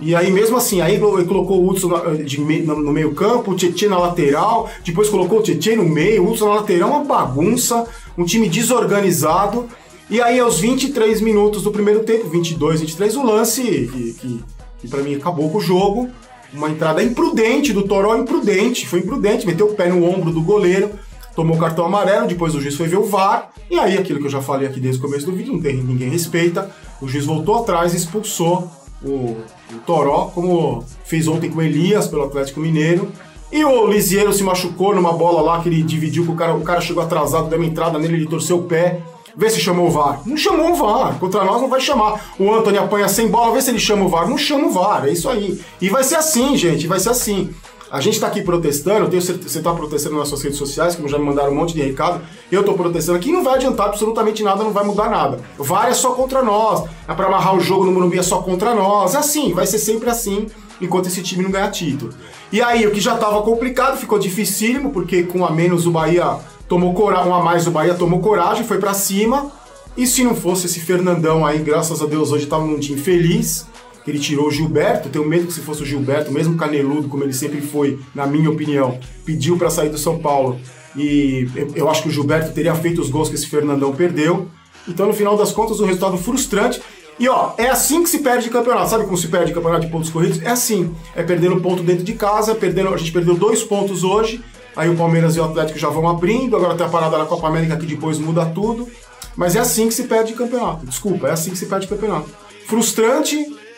E 0.00 0.14
aí, 0.14 0.30
mesmo 0.30 0.56
assim, 0.56 0.80
aí 0.80 0.94
ele 0.94 1.24
colocou 1.26 1.62
o 1.62 1.68
Hudson 1.68 1.88
no 1.88 2.92
meio 2.92 3.14
campo, 3.14 3.50
o 3.50 3.54
Tietchan 3.54 3.90
na 3.90 3.98
lateral, 3.98 4.70
depois 4.82 5.10
colocou 5.10 5.40
o 5.40 5.42
Tietchan 5.42 5.76
no 5.76 5.84
meio, 5.84 6.24
o 6.24 6.30
Hudson 6.30 6.48
na 6.48 6.54
lateral, 6.54 6.88
uma 6.88 7.04
bagunça, 7.04 7.86
um 8.16 8.24
time 8.24 8.48
desorganizado. 8.48 9.68
E 10.08 10.20
aí, 10.20 10.40
aos 10.40 10.58
23 10.58 11.20
minutos 11.20 11.62
do 11.62 11.70
primeiro 11.70 12.00
tempo, 12.00 12.28
22, 12.28 12.80
23, 12.80 13.16
o 13.16 13.22
lance 13.22 13.62
que, 13.62 14.14
que, 14.14 14.44
que 14.80 14.88
para 14.88 15.02
mim 15.02 15.14
acabou 15.14 15.50
com 15.50 15.58
o 15.58 15.60
jogo. 15.60 16.08
Uma 16.52 16.70
entrada 16.70 17.02
imprudente 17.02 17.72
do 17.72 17.86
Toró, 17.86 18.16
imprudente, 18.16 18.88
foi 18.88 19.00
imprudente, 19.00 19.46
meteu 19.46 19.66
o 19.66 19.74
pé 19.74 19.88
no 19.88 20.04
ombro 20.04 20.32
do 20.32 20.42
goleiro, 20.42 20.90
tomou 21.36 21.56
cartão 21.58 21.84
amarelo, 21.84 22.26
depois 22.26 22.56
o 22.56 22.60
juiz 22.60 22.74
foi 22.74 22.88
ver 22.88 22.98
o 22.98 23.04
VAR, 23.04 23.52
e 23.70 23.78
aí 23.78 23.96
aquilo 23.96 24.18
que 24.18 24.26
eu 24.26 24.30
já 24.30 24.40
falei 24.40 24.66
aqui 24.66 24.80
desde 24.80 24.98
o 24.98 25.04
começo 25.04 25.26
do 25.26 25.32
vídeo, 25.32 25.52
não 25.52 25.60
tem, 25.60 25.76
ninguém 25.76 26.08
respeita, 26.08 26.74
o 27.00 27.06
juiz 27.06 27.24
voltou 27.24 27.54
atrás 27.54 27.94
e 27.94 27.98
expulsou 27.98 28.68
o, 29.02 29.36
o 29.72 29.78
Toró, 29.86 30.30
como 30.34 30.84
fez 31.04 31.26
ontem 31.28 31.50
com 31.50 31.58
o 31.58 31.62
Elias 31.62 32.06
pelo 32.08 32.24
Atlético 32.24 32.60
Mineiro, 32.60 33.10
e 33.52 33.64
o 33.64 33.86
Lisieiro 33.86 34.32
se 34.32 34.44
machucou 34.44 34.94
numa 34.94 35.12
bola 35.12 35.42
lá 35.42 35.60
que 35.60 35.68
ele 35.68 35.82
dividiu 35.82 36.24
com 36.24 36.32
o 36.32 36.36
cara, 36.36 36.54
o 36.54 36.62
cara 36.62 36.80
chegou 36.80 37.02
atrasado, 37.02 37.48
deu 37.48 37.58
uma 37.58 37.66
entrada 37.66 37.98
nele, 37.98 38.14
ele 38.14 38.26
torceu 38.26 38.58
o 38.58 38.62
pé, 38.62 39.02
Vê 39.36 39.48
se 39.48 39.60
chamou 39.60 39.86
o 39.86 39.90
VAR. 39.90 40.20
Não 40.26 40.36
chamou 40.36 40.72
o 40.72 40.74
VAR. 40.74 41.18
Contra 41.18 41.44
nós 41.44 41.60
não 41.60 41.68
vai 41.68 41.80
chamar. 41.80 42.34
O 42.38 42.52
Anthony 42.52 42.78
apanha 42.78 43.08
sem 43.08 43.28
bola, 43.28 43.54
vê 43.54 43.62
se 43.62 43.70
ele 43.70 43.78
chama 43.78 44.04
o 44.04 44.08
VAR. 44.08 44.28
Não 44.28 44.36
chama 44.36 44.66
o 44.66 44.70
VAR. 44.70 45.06
É 45.06 45.12
isso 45.12 45.28
aí. 45.28 45.60
E 45.80 45.88
vai 45.88 46.04
ser 46.04 46.16
assim, 46.16 46.56
gente. 46.56 46.86
Vai 46.86 47.00
ser 47.00 47.10
assim. 47.10 47.50
A 47.90 48.00
gente 48.00 48.14
está 48.14 48.28
aqui 48.28 48.40
protestando, 48.40 49.08
tenho 49.08 49.20
certeza, 49.20 49.48
você 49.48 49.58
está 49.58 49.72
protestando 49.72 50.16
nas 50.16 50.28
suas 50.28 50.42
redes 50.42 50.58
sociais, 50.58 50.94
como 50.94 51.08
já 51.08 51.18
me 51.18 51.24
mandaram 51.24 51.50
um 51.50 51.56
monte 51.56 51.74
de 51.74 51.82
recado, 51.82 52.20
eu 52.50 52.60
estou 52.60 52.74
protestando 52.74 53.18
aqui, 53.18 53.32
não 53.32 53.42
vai 53.42 53.54
adiantar 53.56 53.88
absolutamente 53.88 54.44
nada, 54.44 54.62
não 54.62 54.70
vai 54.70 54.84
mudar 54.84 55.10
nada. 55.10 55.40
VAR 55.58 55.88
é 55.88 55.94
só 55.94 56.12
contra 56.12 56.40
nós, 56.40 56.88
é 57.08 57.12
para 57.12 57.26
amarrar 57.26 57.56
o 57.56 57.60
jogo 57.60 57.84
no 57.84 57.90
Morumbi 57.90 58.18
é 58.18 58.22
só 58.22 58.42
contra 58.42 58.76
nós, 58.76 59.16
é 59.16 59.18
assim, 59.18 59.52
vai 59.52 59.66
ser 59.66 59.78
sempre 59.78 60.08
assim, 60.08 60.46
enquanto 60.80 61.06
esse 61.06 61.20
time 61.20 61.42
não 61.42 61.50
ganhar 61.50 61.70
título. 61.72 62.14
E 62.52 62.62
aí, 62.62 62.86
o 62.86 62.92
que 62.92 63.00
já 63.00 63.14
estava 63.14 63.42
complicado, 63.42 63.96
ficou 63.98 64.20
dificílimo, 64.20 64.92
porque 64.92 65.24
com 65.24 65.44
a 65.44 65.50
menos 65.50 65.84
o 65.84 65.90
Bahia 65.90 66.38
tomou 66.68 66.94
coragem, 66.94 67.28
um 67.28 67.34
a 67.34 67.42
mais 67.42 67.66
o 67.66 67.72
Bahia 67.72 67.94
tomou 67.94 68.20
coragem, 68.20 68.62
foi 68.62 68.78
para 68.78 68.94
cima. 68.94 69.50
E 69.96 70.06
se 70.06 70.22
não 70.22 70.36
fosse 70.36 70.66
esse 70.66 70.78
Fernandão 70.78 71.44
aí, 71.44 71.58
graças 71.58 72.00
a 72.00 72.06
Deus, 72.06 72.30
hoje 72.30 72.44
estava 72.44 72.64
num 72.64 72.78
dia 72.78 72.94
infeliz, 72.94 73.66
ele 74.10 74.18
tirou 74.18 74.48
o 74.48 74.50
Gilberto. 74.50 75.08
Tenho 75.08 75.26
medo 75.26 75.46
que 75.46 75.52
se 75.52 75.60
fosse 75.60 75.82
o 75.82 75.86
Gilberto, 75.86 76.30
mesmo 76.30 76.56
caneludo, 76.56 77.08
como 77.08 77.24
ele 77.24 77.32
sempre 77.32 77.60
foi, 77.60 77.98
na 78.14 78.26
minha 78.26 78.50
opinião, 78.50 78.98
pediu 79.24 79.56
para 79.56 79.70
sair 79.70 79.88
do 79.88 79.98
São 79.98 80.18
Paulo. 80.18 80.60
E 80.96 81.48
eu 81.74 81.88
acho 81.88 82.02
que 82.02 82.08
o 82.08 82.12
Gilberto 82.12 82.52
teria 82.52 82.74
feito 82.74 83.00
os 83.00 83.08
gols 83.08 83.28
que 83.28 83.34
esse 83.34 83.46
Fernandão 83.46 83.94
perdeu. 83.94 84.48
Então, 84.88 85.06
no 85.06 85.12
final 85.12 85.36
das 85.36 85.52
contas, 85.52 85.80
um 85.80 85.86
resultado 85.86 86.18
frustrante. 86.18 86.82
E 87.18 87.28
ó, 87.28 87.52
é 87.58 87.68
assim 87.68 88.02
que 88.02 88.08
se 88.08 88.18
perde 88.18 88.50
campeonato. 88.50 88.90
Sabe 88.90 89.04
como 89.04 89.16
se 89.16 89.28
perde 89.28 89.52
campeonato 89.52 89.86
de 89.86 89.92
pontos 89.92 90.10
corridos? 90.10 90.42
É 90.42 90.50
assim. 90.50 90.94
É 91.14 91.22
perdendo 91.22 91.60
ponto 91.60 91.82
dentro 91.82 92.04
de 92.04 92.14
casa, 92.14 92.54
perdendo. 92.54 92.92
A 92.92 92.96
gente 92.96 93.12
perdeu 93.12 93.34
dois 93.34 93.62
pontos 93.62 94.02
hoje 94.02 94.42
Aí 94.76 94.88
o 94.88 94.96
Palmeiras 94.96 95.36
e 95.36 95.40
o 95.40 95.44
Atlético 95.44 95.78
já 95.78 95.88
vão 95.88 96.08
abrindo, 96.08 96.56
agora 96.56 96.74
tem 96.74 96.86
a 96.86 96.88
parada 96.88 97.18
da 97.18 97.24
Copa 97.24 97.48
América 97.48 97.76
que 97.76 97.86
depois 97.86 98.18
muda 98.18 98.46
tudo. 98.46 98.88
Mas 99.36 99.56
é 99.56 99.60
assim 99.60 99.88
que 99.88 99.94
se 99.94 100.04
perde 100.04 100.32
campeonato. 100.32 100.86
Desculpa, 100.86 101.28
é 101.28 101.32
assim 101.32 101.50
que 101.50 101.58
se 101.58 101.66
perde 101.66 101.86
campeonato. 101.86 102.28
Frustrante, 102.66 103.36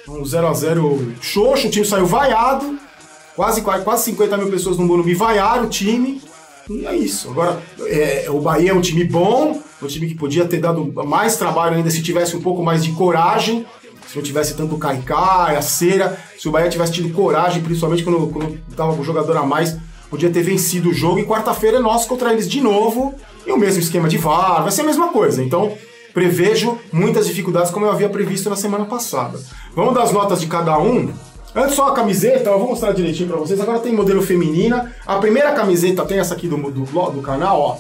um 0.08 0.22
0x0 0.22 1.14
xoxo, 1.20 1.68
o 1.68 1.70
time 1.70 1.84
saiu 1.84 2.06
vaiado. 2.06 2.78
Quase, 3.34 3.62
quase 3.62 4.04
50 4.04 4.36
mil 4.36 4.50
pessoas 4.50 4.76
no 4.76 4.84
Morumbi 4.84 5.14
vaiaram 5.14 5.64
o 5.64 5.68
time. 5.68 6.20
E 6.68 6.86
é 6.86 6.94
isso. 6.94 7.30
Agora, 7.30 7.62
é, 7.86 8.26
o 8.28 8.40
Bahia 8.40 8.70
é 8.70 8.74
um 8.74 8.80
time 8.80 9.04
bom, 9.04 9.60
um 9.80 9.86
time 9.86 10.06
que 10.06 10.14
podia 10.14 10.44
ter 10.44 10.58
dado 10.58 10.92
mais 11.04 11.36
trabalho 11.36 11.76
ainda 11.76 11.90
se 11.90 12.02
tivesse 12.02 12.36
um 12.36 12.40
pouco 12.40 12.62
mais 12.62 12.84
de 12.84 12.92
coragem, 12.92 13.66
se 14.06 14.16
não 14.16 14.22
tivesse 14.22 14.54
tanto 14.54 14.76
caicai, 14.76 15.56
a 15.56 15.62
cera, 15.62 16.18
se 16.38 16.48
o 16.48 16.52
Bahia 16.52 16.68
tivesse 16.68 16.92
tido 16.92 17.12
coragem, 17.14 17.62
principalmente 17.62 18.04
quando, 18.04 18.28
quando 18.28 18.58
tava 18.76 18.94
com 18.94 19.00
o 19.00 19.04
jogador 19.04 19.36
a 19.36 19.42
mais, 19.42 19.76
podia 20.10 20.30
ter 20.30 20.42
vencido 20.42 20.90
o 20.90 20.94
jogo 20.94 21.18
e 21.18 21.24
quarta-feira 21.24 21.78
é 21.78 21.80
nosso 21.80 22.06
contra 22.06 22.32
eles 22.32 22.48
de 22.48 22.60
novo. 22.60 23.14
E 23.46 23.50
o 23.50 23.56
mesmo 23.56 23.80
esquema 23.80 24.08
de 24.08 24.18
VAR, 24.18 24.62
vai 24.62 24.70
ser 24.70 24.82
a 24.82 24.84
mesma 24.84 25.08
coisa. 25.08 25.42
Então, 25.42 25.72
prevejo 26.12 26.78
muitas 26.92 27.26
dificuldades 27.26 27.70
como 27.70 27.86
eu 27.86 27.90
havia 27.90 28.08
previsto 28.08 28.48
na 28.50 28.56
semana 28.56 28.84
passada. 28.84 29.38
Vamos 29.74 29.94
dar 29.94 30.02
as 30.02 30.12
notas 30.12 30.40
de 30.40 30.46
cada 30.46 30.78
um. 30.78 31.12
Antes 31.54 31.74
só 31.74 31.88
a 31.88 31.94
camiseta, 31.94 32.50
eu 32.50 32.58
vou 32.58 32.68
mostrar 32.68 32.92
direitinho 32.92 33.28
para 33.28 33.38
vocês. 33.38 33.60
Agora 33.60 33.78
tem 33.78 33.92
modelo 33.92 34.22
feminina. 34.22 34.92
A 35.06 35.16
primeira 35.16 35.52
camiseta 35.52 36.04
tem 36.04 36.18
essa 36.18 36.34
aqui 36.34 36.48
do, 36.48 36.56
do, 36.56 36.84
do 36.84 37.22
canal, 37.22 37.60
ó. 37.60 37.76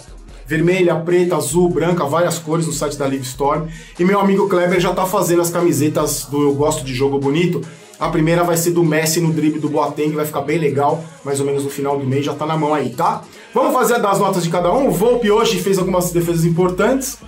Vermelha, 0.46 0.96
preta, 0.96 1.36
azul, 1.36 1.68
branca, 1.70 2.04
várias 2.04 2.38
cores 2.38 2.66
no 2.66 2.72
site 2.72 2.98
da 2.98 3.06
Live 3.06 3.24
Storm. 3.24 3.68
E 3.98 4.04
meu 4.04 4.20
amigo 4.20 4.48
Kleber 4.48 4.80
já 4.80 4.92
tá 4.92 5.06
fazendo 5.06 5.40
as 5.40 5.50
camisetas 5.50 6.26
do 6.26 6.42
Eu 6.42 6.54
Gosto 6.54 6.84
de 6.84 6.92
Jogo 6.92 7.18
Bonito 7.18 7.62
a 8.02 8.08
primeira 8.08 8.42
vai 8.42 8.56
ser 8.56 8.72
do 8.72 8.82
Messi 8.82 9.20
no 9.20 9.32
drible 9.32 9.60
do 9.60 9.68
Boateng, 9.68 10.10
vai 10.10 10.26
ficar 10.26 10.40
bem 10.40 10.58
legal, 10.58 11.04
mais 11.24 11.38
ou 11.38 11.46
menos 11.46 11.62
no 11.62 11.70
final 11.70 11.96
do 11.96 12.04
mês, 12.04 12.24
já 12.24 12.34
tá 12.34 12.44
na 12.44 12.56
mão 12.56 12.74
aí, 12.74 12.90
tá? 12.90 13.22
Vamos 13.54 13.72
fazer 13.72 14.00
das 14.00 14.18
notas 14.18 14.42
de 14.42 14.50
cada 14.50 14.72
um. 14.72 14.88
O 14.88 14.90
Volpe 14.90 15.30
hoje 15.30 15.60
fez 15.60 15.78
algumas 15.78 16.10
defesas 16.10 16.44
importantes. 16.44 17.18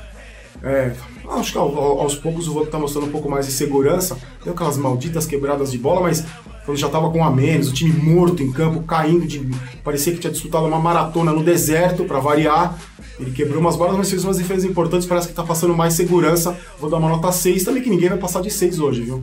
É, 0.65 0.93
acho 1.31 1.53
que 1.53 1.59
aos 1.59 2.15
poucos 2.15 2.49
o 2.49 2.55
Volpe 2.55 2.71
tá 2.71 2.79
mostrando 2.79 3.07
um 3.07 3.11
pouco 3.11 3.29
mais 3.29 3.47
de 3.47 3.53
segurança. 3.53 4.17
Deu 4.43 4.55
aquelas 4.55 4.79
malditas 4.79 5.27
quebradas 5.27 5.71
de 5.71 5.77
bola, 5.77 6.01
mas 6.01 6.25
quando 6.65 6.79
já 6.79 6.89
tava 6.89 7.11
com 7.11 7.23
a 7.23 7.31
menos, 7.31 7.69
o 7.69 7.75
time 7.75 7.93
morto 7.93 8.43
em 8.43 8.51
campo, 8.51 8.83
caindo 8.83 9.27
de. 9.27 9.47
Parecia 9.85 10.15
que 10.15 10.19
tinha 10.19 10.33
disputado 10.33 10.65
uma 10.65 10.79
maratona 10.79 11.33
no 11.33 11.45
deserto, 11.45 12.05
para 12.05 12.19
variar. 12.19 12.79
Ele 13.21 13.31
quebrou 13.31 13.61
umas 13.61 13.77
bolas, 13.77 13.97
mas 13.97 14.09
fez 14.09 14.25
umas 14.25 14.39
defesas 14.39 14.65
importantes, 14.65 15.07
parece 15.07 15.29
que 15.29 15.35
tá 15.35 15.45
passando 15.45 15.75
mais 15.75 15.93
segurança. 15.93 16.57
Vou 16.81 16.89
dar 16.89 16.97
uma 16.97 17.11
nota 17.11 17.31
6, 17.31 17.63
também 17.63 17.83
que 17.83 17.91
ninguém 17.91 18.09
vai 18.09 18.19
passar 18.19 18.41
de 18.41 18.51
6 18.51 18.81
hoje, 18.81 19.03
viu? 19.03 19.23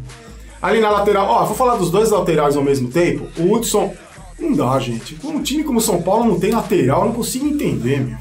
Ali 0.62 0.80
na 0.80 0.92
lateral, 0.92 1.28
ó, 1.28 1.46
vou 1.46 1.56
falar 1.56 1.76
dos 1.76 1.90
dois 1.90 2.12
laterais 2.12 2.56
ao 2.56 2.64
mesmo 2.64 2.90
tempo. 2.90 3.28
O 3.42 3.52
Hudson, 3.52 3.92
não 4.40 4.54
dá, 4.54 4.80
gente. 4.80 5.18
Um 5.24 5.42
time 5.42 5.64
como 5.64 5.80
o 5.80 5.82
São 5.82 6.02
Paulo 6.04 6.26
não 6.26 6.40
tem 6.40 6.52
lateral, 6.52 7.06
não 7.06 7.14
consigo 7.14 7.48
entender, 7.48 8.00
meu. 8.00 8.18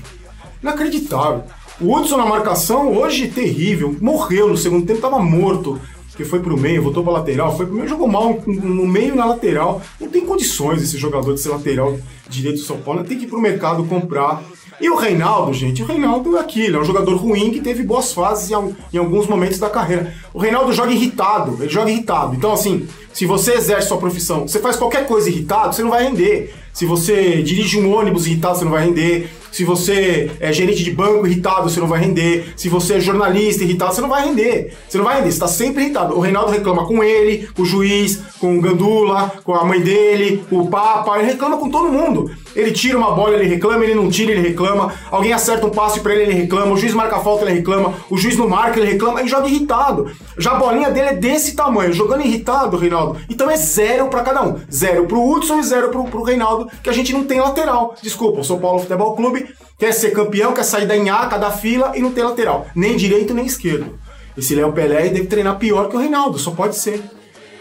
Inacreditável. 0.63 1.45
O 1.81 1.97
Hudson 1.97 2.19
na 2.19 2.27
marcação, 2.27 2.95
hoje, 2.95 3.29
terrível. 3.29 3.97
Morreu 4.01 4.49
no 4.49 4.57
segundo 4.57 4.87
tempo, 4.87 5.01
tava 5.01 5.19
morto. 5.19 5.81
Que 6.17 6.25
foi 6.25 6.41
pro 6.41 6.59
meio, 6.59 6.83
voltou 6.83 7.03
pra 7.03 7.15
lateral, 7.15 7.57
foi 7.57 7.65
pro 7.65 7.75
meio, 7.75 7.89
jogou 7.89 8.07
mal 8.07 8.43
no 8.47 8.87
meio 8.87 9.15
e 9.15 9.17
na 9.17 9.25
lateral. 9.25 9.81
Não 9.99 10.07
tem 10.07 10.27
condições 10.27 10.83
esse 10.83 10.99
jogador 10.99 11.33
de 11.33 11.41
ser 11.41 11.49
lateral 11.49 11.99
direito 12.29 12.59
do 12.59 12.65
São 12.65 12.77
Paulo. 12.77 13.03
Tem 13.05 13.17
que 13.17 13.25
ir 13.25 13.27
pro 13.27 13.41
mercado 13.41 13.85
comprar 13.85 14.45
e 14.81 14.89
o 14.89 14.97
Reinaldo, 14.97 15.53
gente, 15.53 15.83
o 15.83 15.87
Reinaldo 15.87 16.39
é 16.39 16.41
aquilo, 16.41 16.79
é 16.79 16.81
um 16.81 16.85
jogador 16.85 17.15
ruim 17.15 17.51
que 17.51 17.61
teve 17.61 17.83
boas 17.83 18.15
fases 18.15 18.51
em, 18.51 18.97
alguns 18.99 19.27
momentos 19.27 19.59
da 19.59 19.69
carreira. 19.69 20.15
O 20.33 20.39
Reinaldo 20.39 20.73
joga 20.73 20.91
irritado, 20.91 21.59
ele 21.61 21.69
joga 21.69 21.91
irritado. 21.91 22.35
Então, 22.35 22.51
assim, 22.51 22.89
se 23.13 23.27
você 23.27 23.53
exerce 23.53 23.89
sua 23.89 23.99
profissão, 23.99 24.49
você 24.49 24.59
faz 24.59 24.77
qualquer 24.77 25.07
coisa 25.07 25.29
irritado, 25.29 25.75
você 25.75 25.83
não 25.83 25.91
vai 25.91 26.05
render. 26.05 26.55
Se 26.73 26.87
você 26.87 27.43
dirige 27.43 27.79
um 27.79 27.95
ônibus 27.95 28.27
irritado, 28.27 28.57
você 28.57 28.65
não 28.65 28.73
vai 28.73 28.87
render. 28.87 29.31
Se 29.53 29.65
você 29.65 30.31
é 30.41 30.53
gerente 30.53 30.83
de 30.85 30.91
banco 30.91 31.27
irritado, 31.27 31.69
você 31.69 31.81
não 31.81 31.87
vai 31.87 32.01
render. 32.01 32.53
Se 32.57 32.69
você 32.69 32.95
é 32.95 33.01
jornalista 33.01 33.65
irritado, 33.65 33.95
você 33.95 34.01
não 34.01 34.09
vai 34.09 34.27
render. 34.27 34.77
Você 34.89 34.99
não 34.99 35.05
vai 35.05 35.17
render, 35.17 35.31
você 35.31 35.37
está 35.37 35.49
sempre 35.49 35.85
irritado. 35.85 36.17
O 36.17 36.21
Reinaldo 36.21 36.53
reclama 36.53 36.87
com 36.87 37.03
ele, 37.03 37.49
com 37.55 37.63
o 37.63 37.67
juiz, 37.67 38.21
com 38.39 38.59
o 38.59 38.61
Gandula, 38.61 39.33
com 39.45 39.55
a 39.55 39.65
mãe 39.65 39.81
dele, 39.81 40.43
com 40.49 40.59
o 40.59 40.69
Papa, 40.69 41.19
ele 41.19 41.33
reclama 41.33 41.59
com 41.59 41.71
todo 41.71 41.93
mundo. 41.93 42.31
Ele 42.55 42.73
tira 42.73 42.99
uma 42.99 43.13
bola, 43.13 43.35
ele 43.35 43.47
reclama, 43.47 43.85
ele 43.85 43.95
não 43.95 44.09
tira, 44.09 44.33
ele 44.33 44.41
reclama. 44.41 44.93
Alguém 45.11 45.33
acerta 45.33 45.67
um 45.67 45.71
passe 45.71 46.01
para 46.01 46.13
ele, 46.15 46.23
ele 46.23 46.35
reclama. 46.43 46.73
O 46.73 46.77
juiz 46.77 46.93
marca 46.93 47.17
a 47.17 47.21
falta, 47.21 47.45
ele 47.45 47.55
reclama. 47.55 47.95
O 48.09 48.17
juiz 48.17 48.37
não 48.37 48.49
marca, 48.49 48.79
ele 48.79 48.93
reclama. 48.93 49.21
Ele 49.21 49.29
joga 49.29 49.49
irritado. 49.49 50.11
Já 50.39 50.53
a 50.53 50.55
bolinha 50.57 50.91
dele 50.91 51.09
é 51.09 51.15
desse 51.15 51.55
tamanho, 51.55 51.93
jogando 51.93 52.25
irritado, 52.25 52.77
Reinaldo. 52.77 53.21
Então 53.29 53.51
é 53.51 53.57
zero 53.57 54.09
para 54.09 54.23
cada 54.23 54.43
um. 54.43 54.59
Zero 54.73 55.07
pro 55.07 55.23
Hudson 55.23 55.59
e 55.61 55.63
zero 55.63 55.91
pro, 55.91 56.05
pro 56.05 56.23
Reinaldo, 56.23 56.71
que 56.83 56.91
a 56.91 56.93
gente 56.93 57.13
não 57.13 57.25
tem 57.25 57.41
lateral. 57.41 57.95
Desculpa, 58.03 58.41
o 58.41 58.45
São 58.45 58.59
Paulo 58.59 58.81
Futebol 58.81 59.15
Clube 59.15 59.47
quer 59.79 59.93
ser 59.93 60.11
campeão, 60.11 60.53
quer 60.53 60.65
sair 60.65 60.87
da 60.87 60.97
nhaca, 60.97 61.39
da 61.39 61.51
fila 61.51 61.93
e 61.95 62.01
não 62.01 62.13
tem 62.13 62.25
lateral. 62.25 62.67
Nem 62.75 62.97
direito, 62.97 63.35
nem 63.35 63.47
esquerdo. 63.47 63.99
Esse 64.37 64.55
Léo 64.55 64.73
Pelé 64.73 65.09
deve 65.09 65.27
treinar 65.27 65.59
pior 65.59 65.89
que 65.89 65.97
o 65.97 65.99
Reinaldo, 65.99 66.39
só 66.39 66.51
pode 66.51 66.77
ser. 66.77 67.03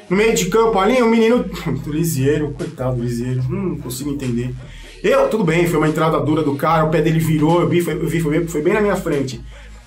No 0.10 0.18
meio 0.18 0.34
de 0.34 0.46
campo 0.46 0.80
ali, 0.80 1.02
o 1.02 1.06
um 1.06 1.10
menino. 1.10 1.46
Lisieiro, 1.86 2.52
coitado 2.52 2.98
do 2.98 3.04
Lisieiro, 3.04 3.44
não 3.48 3.78
consigo 3.78 4.10
entender. 4.10 4.54
Eu, 5.04 5.30
tudo 5.30 5.44
bem, 5.44 5.68
foi 5.68 5.78
uma 5.78 5.88
entrada 5.88 6.20
dura 6.20 6.44
do 6.44 6.56
cara, 6.56 6.86
o 6.86 6.90
pé 6.90 7.02
dele 7.02 7.20
virou, 7.20 7.62
eu 7.62 7.70
vi, 7.70 7.82
foi, 7.82 7.94
eu 7.94 8.08
vi 8.08 8.20
foi, 8.20 8.38
bem, 8.38 8.48
foi 8.48 8.62
bem 8.62 8.74
na 8.74 8.82
minha 8.82 8.96
frente. 8.96 9.42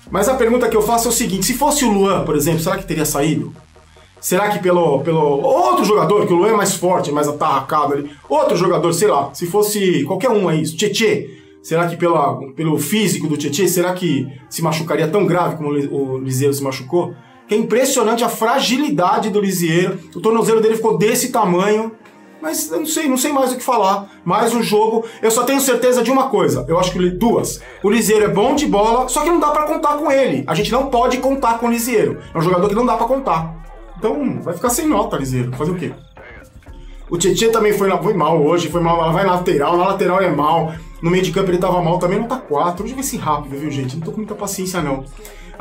Mas 0.09 0.27
a 0.27 0.35
pergunta 0.35 0.67
que 0.67 0.75
eu 0.75 0.81
faço 0.81 1.07
é 1.07 1.09
o 1.09 1.13
seguinte: 1.13 1.45
se 1.45 1.53
fosse 1.53 1.85
o 1.85 1.91
Luan, 1.91 2.23
por 2.23 2.35
exemplo, 2.35 2.59
será 2.59 2.77
que 2.77 2.85
teria 2.85 3.05
saído? 3.05 3.53
Será 4.19 4.49
que 4.49 4.59
pelo, 4.59 5.01
pelo 5.01 5.19
outro 5.19 5.83
jogador, 5.83 6.25
que 6.25 6.33
o 6.33 6.37
Luan 6.37 6.49
é 6.49 6.55
mais 6.55 6.75
forte, 6.75 7.11
mais 7.11 7.27
atarracado 7.27 7.93
ali, 7.93 8.09
outro 8.29 8.55
jogador, 8.55 8.93
sei 8.93 9.09
lá, 9.09 9.33
se 9.33 9.45
fosse 9.45 10.03
qualquer 10.05 10.29
um 10.29 10.47
aí, 10.47 10.63
Tietê, 10.63 11.41
será 11.61 11.87
que 11.87 11.97
pela, 11.97 12.37
pelo 12.53 12.77
físico 12.79 13.27
do 13.27 13.35
Tietê, 13.35 13.67
será 13.67 13.93
que 13.93 14.25
se 14.49 14.61
machucaria 14.61 15.09
tão 15.09 15.25
grave 15.25 15.57
como 15.57 15.69
o 15.69 16.17
Liseiro 16.19 16.53
se 16.53 16.63
machucou? 16.63 17.13
Que 17.49 17.55
é 17.55 17.57
impressionante 17.57 18.23
a 18.23 18.29
fragilidade 18.29 19.29
do 19.29 19.41
Lisieiro, 19.41 19.99
o 20.15 20.21
tornozelo 20.21 20.61
dele 20.61 20.77
ficou 20.77 20.97
desse 20.97 21.29
tamanho, 21.29 21.91
mas 22.43 22.69
eu 22.69 22.79
não 22.79 22.85
sei, 22.85 23.07
não 23.07 23.15
sei 23.15 23.31
mais 23.31 23.53
o 23.53 23.55
que 23.55 23.63
falar. 23.63 24.09
Mais 24.25 24.53
um 24.53 24.61
jogo. 24.61 25.05
Eu 25.21 25.31
só 25.31 25.43
tenho 25.43 25.61
certeza 25.61 26.03
de 26.03 26.11
uma 26.11 26.27
coisa. 26.27 26.65
Eu 26.67 26.77
acho 26.77 26.91
que 26.91 27.09
duas. 27.11 27.61
O 27.81 27.89
Lisieiro 27.89 28.25
é 28.25 28.27
bom 28.27 28.53
de 28.53 28.65
bola, 28.65 29.07
só 29.07 29.21
que 29.21 29.29
não 29.29 29.39
dá 29.39 29.47
para 29.51 29.63
contar 29.63 29.95
com 29.95 30.11
ele. 30.11 30.43
A 30.45 30.53
gente 30.53 30.69
não 30.69 30.87
pode 30.87 31.19
contar 31.19 31.57
com 31.57 31.67
o 31.67 31.71
Lisieiro. 31.71 32.19
É 32.33 32.37
um 32.37 32.41
jogador 32.41 32.67
que 32.67 32.75
não 32.75 32.85
dá 32.85 32.97
para 32.97 33.07
contar. 33.07 33.55
Então, 33.97 34.41
vai 34.41 34.53
ficar 34.53 34.69
sem 34.69 34.85
nota, 34.85 35.15
Lisieiro. 35.15 35.55
Fazer 35.55 35.71
o 35.71 35.75
quê? 35.75 35.93
O 37.09 37.17
Tietchan 37.17 37.49
também 37.49 37.71
foi, 37.71 37.89
foi 37.89 38.13
mal 38.13 38.41
hoje, 38.43 38.69
foi 38.69 38.81
mal, 38.81 39.01
ela 39.01 39.13
vai 39.13 39.25
na 39.25 39.35
lateral, 39.35 39.77
na 39.77 39.87
lateral 39.87 40.19
é 40.19 40.29
mal. 40.29 40.73
No 41.01 41.09
meio 41.09 41.23
de 41.23 41.31
campo 41.31 41.49
ele 41.49 41.57
tava 41.57 41.81
mal 41.81 41.97
também, 41.97 42.19
nota 42.19 42.35
4. 42.35 42.83
Hoje 42.83 42.93
vai 42.93 43.03
ser 43.03 43.17
rápido, 43.17 43.57
viu, 43.57 43.71
gente? 43.71 43.95
Não 43.95 44.03
tô 44.03 44.11
com 44.11 44.17
muita 44.17 44.35
paciência, 44.35 44.81
não. 44.81 45.05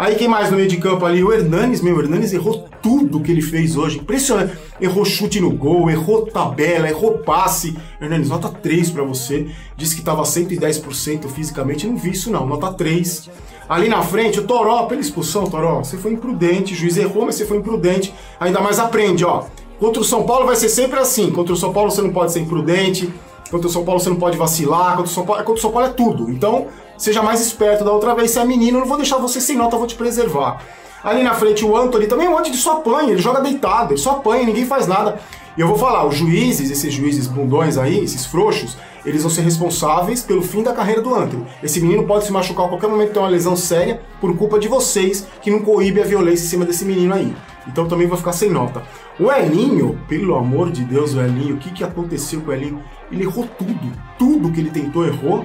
Aí 0.03 0.17
quem 0.17 0.27
mais 0.27 0.51
no 0.51 0.57
meio 0.57 0.69
de 0.69 0.79
campo 0.79 1.07
ali? 1.07 1.23
O 1.23 1.33
Hernanes, 1.33 1.81
meu, 1.81 1.97
o 1.97 2.01
Hernanes 2.01 2.33
errou 2.33 2.69
tudo 2.83 3.21
que 3.21 3.31
ele 3.31 3.41
fez 3.41 3.77
hoje. 3.77 4.01
Impressionante. 4.01 4.59
Errou 4.81 5.05
chute 5.05 5.41
no 5.41 5.49
gol, 5.53 5.89
errou 5.89 6.27
tabela, 6.27 6.89
errou 6.89 7.19
passe. 7.19 7.79
Hernanes, 8.01 8.29
nota 8.29 8.49
3 8.49 8.91
para 8.91 9.05
você. 9.05 9.47
Disse 9.77 9.95
que 9.95 10.03
tava 10.03 10.23
110% 10.25 11.29
fisicamente. 11.29 11.87
Não 11.87 11.97
vi 11.97 12.11
isso 12.11 12.33
não, 12.33 12.45
nota 12.45 12.73
3. 12.73 13.31
Ali 13.69 13.89
na 13.89 14.03
frente, 14.03 14.41
o 14.41 14.43
Toró, 14.43 14.87
pela 14.87 15.01
expulsão, 15.01 15.47
Toró, 15.47 15.85
você 15.85 15.97
foi 15.97 16.15
imprudente. 16.15 16.73
O 16.73 16.77
juiz 16.77 16.97
errou, 16.97 17.25
mas 17.25 17.37
você 17.37 17.47
foi 17.47 17.59
imprudente. 17.59 18.13
Ainda 18.41 18.61
mais 18.61 18.81
aprende, 18.81 19.25
ó. 19.25 19.45
Contra 19.79 20.03
o 20.03 20.05
São 20.05 20.25
Paulo 20.25 20.47
vai 20.47 20.57
ser 20.57 20.69
sempre 20.69 20.99
assim. 20.99 21.31
Contra 21.31 21.53
o 21.53 21.57
São 21.57 21.73
Paulo 21.73 21.93
você 21.93 22.03
não 22.03 22.11
pode 22.11 22.33
ser 22.33 22.41
imprudente. 22.41 23.09
Contra 23.53 23.69
o 23.69 23.71
São 23.71 23.85
Paulo 23.85 24.01
você 24.01 24.11
não 24.11 24.17
pode 24.17 24.37
vacilar. 24.37 24.97
Contra 24.97 25.13
o 25.13 25.15
São 25.15 25.25
Paulo, 25.25 25.45
contra 25.45 25.59
o 25.61 25.63
São 25.63 25.71
Paulo 25.71 25.87
é 25.87 25.93
tudo. 25.93 26.29
Então, 26.29 26.67
seja 27.03 27.21
mais 27.21 27.41
esperto 27.41 27.85
da 27.85 27.91
outra 27.91 28.15
vez. 28.15 28.31
Se 28.31 28.39
é 28.39 28.45
menino, 28.45 28.77
eu 28.77 28.81
não 28.83 28.87
vou 28.87 28.97
deixar 28.97 29.19
você 29.19 29.41
sem 29.41 29.57
nota, 29.57 29.75
eu 29.75 29.79
vou 29.81 29.89
te 29.89 29.97
preservar. 29.97 30.63
Ali 31.03 31.25
na 31.25 31.35
frente, 31.35 31.65
o 31.65 31.77
Anthony 31.77 32.07
também, 32.07 32.29
um 32.29 32.31
monte 32.31 32.49
de 32.49 32.57
só 32.57 32.75
apanha, 32.75 33.11
ele 33.11 33.21
joga 33.21 33.41
deitado, 33.41 33.93
ele 33.93 34.01
só 34.01 34.13
apanha, 34.13 34.45
ninguém 34.45 34.65
faz 34.65 34.87
nada. 34.87 35.19
E 35.57 35.61
eu 35.61 35.67
vou 35.67 35.77
falar, 35.77 36.07
os 36.07 36.15
juízes, 36.15 36.71
esses 36.71 36.95
juízes 36.95 37.27
bundões 37.27 37.77
aí, 37.77 37.99
esses 37.99 38.25
frouxos, 38.25 38.77
eles 39.05 39.23
vão 39.23 39.31
ser 39.31 39.43
responsáveis 39.43 40.23
pelo 40.23 40.43
fim 40.43 40.63
da 40.63 40.73
carreira 40.73 41.03
do 41.03 41.13
Anthony. 41.13 41.45
Esse 41.61 41.81
menino 41.81 42.05
pode 42.05 42.25
se 42.25 42.33
machucar 42.33 42.67
a 42.67 42.69
qualquer 42.69 42.89
momento, 42.89 43.13
ter 43.13 43.19
uma 43.19 43.29
lesão 43.29 43.57
séria, 43.57 44.01
por 44.21 44.37
culpa 44.37 44.61
de 44.61 44.69
vocês, 44.69 45.27
que 45.43 45.51
não 45.51 45.59
coíbe 45.59 46.01
a 46.01 46.05
violência 46.05 46.45
em 46.45 46.49
cima 46.49 46.65
desse 46.65 46.85
menino 46.85 47.13
aí. 47.13 47.35
Então 47.67 47.89
também 47.89 48.07
vou 48.07 48.17
ficar 48.17 48.33
sem 48.33 48.49
nota. 48.49 48.85
O 49.19 49.31
Elinho, 49.31 49.99
pelo 50.09 50.37
amor 50.37 50.71
de 50.71 50.85
Deus, 50.85 51.15
o 51.15 51.21
Elinho, 51.21 51.57
o 51.57 51.59
que, 51.59 51.73
que 51.73 51.83
aconteceu 51.83 52.41
com 52.41 52.51
o 52.51 52.55
Elinho? 52.55 52.83
Ele 53.11 53.25
errou 53.25 53.47
tudo. 53.59 53.93
Tudo 54.17 54.53
que 54.53 54.61
ele 54.61 54.71
tentou 54.71 55.05
errou 55.05 55.45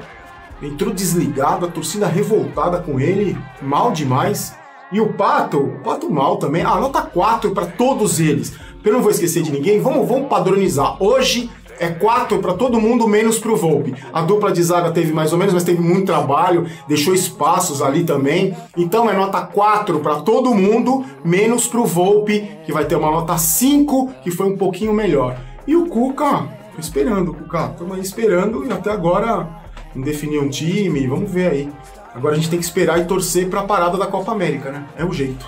entrou 0.62 0.94
desligado, 0.94 1.66
a 1.66 1.70
torcida 1.70 2.08
revoltada 2.08 2.80
com 2.80 3.00
ele, 3.00 3.38
mal 3.62 3.92
demais. 3.92 4.56
E 4.92 5.02
o 5.02 5.14
Pato, 5.14 5.58
o 5.58 5.80
Pato 5.80 6.10
mal 6.10 6.38
também. 6.38 6.64
Ah, 6.64 6.80
nota 6.80 7.02
4 7.02 7.52
para 7.52 7.66
todos 7.66 8.20
eles. 8.20 8.54
Eu 8.84 8.94
não 8.94 9.02
vou 9.02 9.12
esquecer 9.12 9.44
de 9.44 9.52
ninguém, 9.52 9.82
vamos, 9.82 10.08
vamos 10.08 10.30
padronizar. 10.30 10.96
Hoje 11.04 11.50
é 11.80 11.90
4 11.90 12.40
para 12.40 12.54
todo 12.54 12.80
mundo, 12.80 13.08
menos 13.08 13.38
pro 13.38 13.56
Volpe. 13.56 13.94
A 14.14 14.22
dupla 14.22 14.52
de 14.52 14.64
zaga 14.64 14.92
teve 14.92 15.12
mais 15.12 15.32
ou 15.32 15.38
menos, 15.38 15.54
mas 15.54 15.64
teve 15.64 15.82
muito 15.82 16.06
trabalho, 16.06 16.66
deixou 16.88 17.14
espaços 17.14 17.82
ali 17.82 18.04
também. 18.04 18.56
Então 18.76 19.10
é 19.10 19.14
nota 19.14 19.42
4 19.42 20.00
para 20.00 20.22
todo 20.22 20.56
mundo, 20.56 21.06
menos 21.24 21.68
pro 21.68 21.86
Volpe, 21.86 22.50
que 22.66 22.72
vai 22.72 22.86
ter 22.86 22.96
uma 22.96 23.12
nota 23.12 23.38
5, 23.38 24.10
que 24.24 24.32
foi 24.32 24.48
um 24.48 24.58
pouquinho 24.58 24.94
melhor. 24.94 25.38
E 25.68 25.76
o 25.76 25.88
Cuca, 25.88 26.48
esperando, 26.80 27.34
Cuca, 27.34 27.72
estamos 27.72 27.96
aí 27.96 28.02
esperando 28.02 28.66
e 28.66 28.72
até 28.72 28.90
agora 28.90 29.66
não 29.98 30.04
definir 30.04 30.39
um 30.39 30.48
time, 30.48 31.08
vamos 31.08 31.30
ver 31.30 31.51
aí. 31.51 31.70
Agora 32.13 32.34
a 32.34 32.38
gente 32.38 32.50
tem 32.50 32.60
que 32.60 32.66
esperar 32.66 33.00
e 33.00 33.06
torcer 33.06 33.50
para 33.50 33.62
a 33.62 33.63
parada 33.63 33.98
da 33.98 34.08
Copa 34.08 34.32
América, 34.32 34.72
né? 34.72 34.86
É 34.96 35.04
o 35.04 35.12
jeito. 35.12 35.46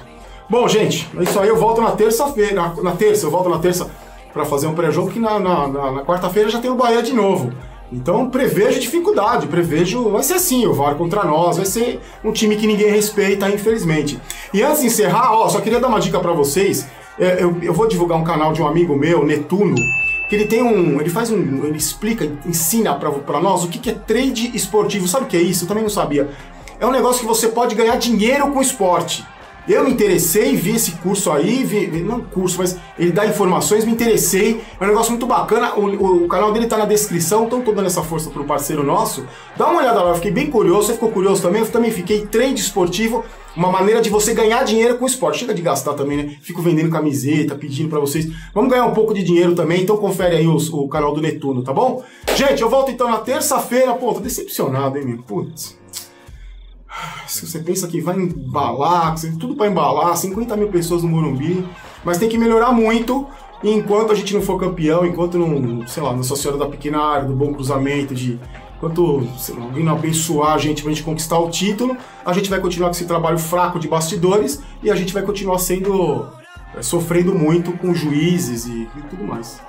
Bom, 0.50 0.68
gente, 0.68 1.08
é 1.18 1.24
isso 1.24 1.40
aí. 1.40 1.48
Eu 1.48 1.58
volto 1.58 1.82
na 1.82 1.92
terça-feira. 1.92 2.56
Na, 2.56 2.84
na, 2.84 2.92
terça, 2.92 3.26
eu 3.26 3.32
volto 3.32 3.50
na 3.50 3.60
terça 3.60 3.90
para 4.34 4.46
fazer 4.46 4.68
um 4.68 4.74
pré-jogo, 4.74 5.12
que 5.12 5.20
na, 5.20 5.40
na, 5.40 5.68
na, 5.68 5.92
na 5.92 6.02
quarta-feira 6.02 6.50
já 6.50 6.60
tem 6.60 6.70
o 6.70 6.76
Bahia 6.76 7.02
de 7.02 7.14
novo. 7.14 7.52
Então 7.92 8.30
prevejo 8.30 8.80
dificuldade, 8.80 9.48
prevejo. 9.48 10.10
Vai 10.10 10.24
ser 10.24 10.34
assim, 10.34 10.66
o 10.68 10.74
VAR 10.74 10.96
contra 10.96 11.24
nós, 11.24 11.58
vai 11.58 11.66
ser 11.66 12.00
um 12.24 12.32
time 12.32 12.56
que 12.56 12.68
ninguém 12.68 12.92
respeita, 12.92 13.50
infelizmente. 13.50 14.20
E 14.54 14.62
antes 14.62 14.82
de 14.82 14.88
encerrar, 14.88 15.32
ó, 15.34 15.50
só 15.50 15.60
queria 15.60 15.80
dar 15.80 15.88
uma 15.88 16.00
dica 16.00 16.20
para 16.20 16.34
vocês. 16.34 16.88
É, 17.20 17.44
eu, 17.44 17.58
eu 17.62 17.74
vou 17.74 17.88
divulgar 17.88 18.18
um 18.18 18.24
canal 18.24 18.54
de 18.54 18.62
um 18.62 18.68
amigo 18.68 18.96
meu, 18.96 19.26
Netuno 19.26 19.76
que 20.30 20.36
ele 20.36 20.46
tem 20.46 20.62
um. 20.62 21.02
Ele 21.02 21.10
faz 21.10 21.32
um. 21.32 21.66
Ele 21.66 21.78
explica, 21.78 22.32
ensina 22.46 22.94
para 22.94 23.42
nós 23.42 23.64
o 23.64 23.68
que, 23.68 23.80
que 23.80 23.90
é 23.90 23.94
trade 23.94 24.56
esportivo. 24.56 25.08
Sabe 25.08 25.26
o 25.26 25.28
que 25.28 25.36
é 25.36 25.42
isso? 25.42 25.64
Eu 25.64 25.68
também 25.68 25.84
não 25.84 25.90
sabia. 25.90 26.30
É 26.80 26.86
um 26.86 26.92
negócio 26.92 27.22
que 27.22 27.28
você 27.28 27.48
pode 27.50 27.74
ganhar 27.74 27.96
dinheiro 27.98 28.52
com 28.52 28.62
esporte. 28.62 29.26
Eu 29.70 29.84
me 29.84 29.92
interessei, 29.92 30.56
vi 30.56 30.72
esse 30.72 30.94
curso 30.94 31.32
aí, 31.32 31.64
vi, 31.64 32.02
não 32.02 32.22
curso, 32.22 32.58
mas 32.58 32.76
ele 32.98 33.12
dá 33.12 33.28
informações, 33.28 33.86
me 33.86 33.92
interessei. 33.92 34.60
É 34.80 34.84
um 34.84 34.88
negócio 34.88 35.12
muito 35.12 35.28
bacana. 35.28 35.76
O, 35.76 35.86
o, 35.86 36.24
o 36.26 36.28
canal 36.28 36.52
dele 36.52 36.66
tá 36.66 36.76
na 36.76 36.86
descrição, 36.86 37.46
então 37.46 37.62
tô 37.62 37.72
dando 37.72 37.86
essa 37.86 38.02
força 38.02 38.32
pro 38.32 38.44
parceiro 38.46 38.82
nosso. 38.82 39.28
Dá 39.56 39.68
uma 39.68 39.80
olhada 39.80 40.02
lá, 40.02 40.10
eu 40.10 40.16
fiquei 40.16 40.32
bem 40.32 40.50
curioso. 40.50 40.88
Você 40.88 40.94
ficou 40.94 41.12
curioso 41.12 41.44
também? 41.44 41.62
Eu 41.62 41.70
também 41.70 41.92
fiquei. 41.92 42.26
Trade 42.26 42.60
esportivo, 42.60 43.24
uma 43.56 43.72
maneira 43.72 44.02
de 44.02 44.10
você 44.10 44.34
ganhar 44.34 44.64
dinheiro 44.64 44.98
com 44.98 45.06
esporte. 45.06 45.38
Chega 45.38 45.54
de 45.54 45.62
gastar 45.62 45.94
também, 45.94 46.18
né? 46.18 46.36
Fico 46.42 46.64
vendendo 46.64 46.90
camiseta, 46.90 47.54
pedindo 47.54 47.90
para 47.90 48.00
vocês. 48.00 48.28
Vamos 48.56 48.72
ganhar 48.72 48.88
um 48.88 48.94
pouco 48.96 49.14
de 49.14 49.22
dinheiro 49.22 49.54
também, 49.54 49.84
então 49.84 49.98
confere 49.98 50.38
aí 50.38 50.48
os, 50.48 50.68
o 50.74 50.88
canal 50.88 51.14
do 51.14 51.22
Netuno, 51.22 51.62
tá 51.62 51.72
bom? 51.72 52.04
Gente, 52.36 52.64
eu 52.64 52.70
volto 52.72 52.90
então 52.90 53.08
na 53.08 53.20
terça-feira. 53.20 53.94
Pô, 53.94 54.16
tô 54.16 54.20
decepcionado, 54.20 54.98
hein, 54.98 55.06
meu? 55.06 55.20
Putz. 55.20 55.79
Se 57.28 57.46
você 57.46 57.60
pensa 57.60 57.88
que 57.88 58.02
vai 58.02 58.18
embalar, 58.18 59.16
tudo 59.40 59.56
para 59.56 59.68
embalar, 59.68 60.16
50 60.18 60.58
mil 60.58 60.70
pessoas 60.70 61.04
no 61.04 61.10
Morumbi, 61.10 61.66
mas 62.04 62.18
tem 62.18 62.28
que 62.28 62.38
melhorar 62.38 62.72
muito. 62.72 63.28
E 63.64 63.72
enquanto 63.72 64.12
a 64.12 64.16
gente 64.16 64.34
não 64.34 64.42
for 64.42 64.60
campeão, 64.60 65.06
enquanto 65.06 65.38
não, 65.38 65.86
sei 65.88 66.02
lá, 66.02 66.14
Nossa 66.14 66.36
Senhora 66.36 66.58
da 66.58 66.66
Pequena 66.66 67.00
Área, 67.02 67.28
do 67.28 67.36
Bom 67.36 67.54
Cruzamento, 67.54 68.16
de 68.16 68.40
enquanto 68.78 69.28
lá, 69.58 69.66
alguém 69.66 69.84
não 69.84 69.94
abençoar 69.94 70.54
a 70.54 70.58
gente 70.58 70.82
pra 70.82 70.92
gente 70.92 71.04
conquistar 71.04 71.38
o 71.38 71.50
título, 71.50 71.98
a 72.26 72.32
gente 72.32 72.50
vai 72.50 72.62
continuar 72.62 72.88
com 72.88 72.96
esse 72.96 73.06
trabalho 73.06 73.38
fraco 73.38 73.78
de 73.78 73.88
bastidores 73.88 74.62
e 74.82 74.90
a 74.90 74.96
gente 74.96 75.14
vai 75.14 75.24
continuar 75.24 75.60
sendo. 75.60 76.28
É, 76.76 76.84
sofrendo 76.84 77.34
muito 77.34 77.72
com 77.74 77.96
juízes 77.96 78.68
e, 78.68 78.88
e 78.96 79.02
tudo 79.10 79.24
mais. 79.24 79.60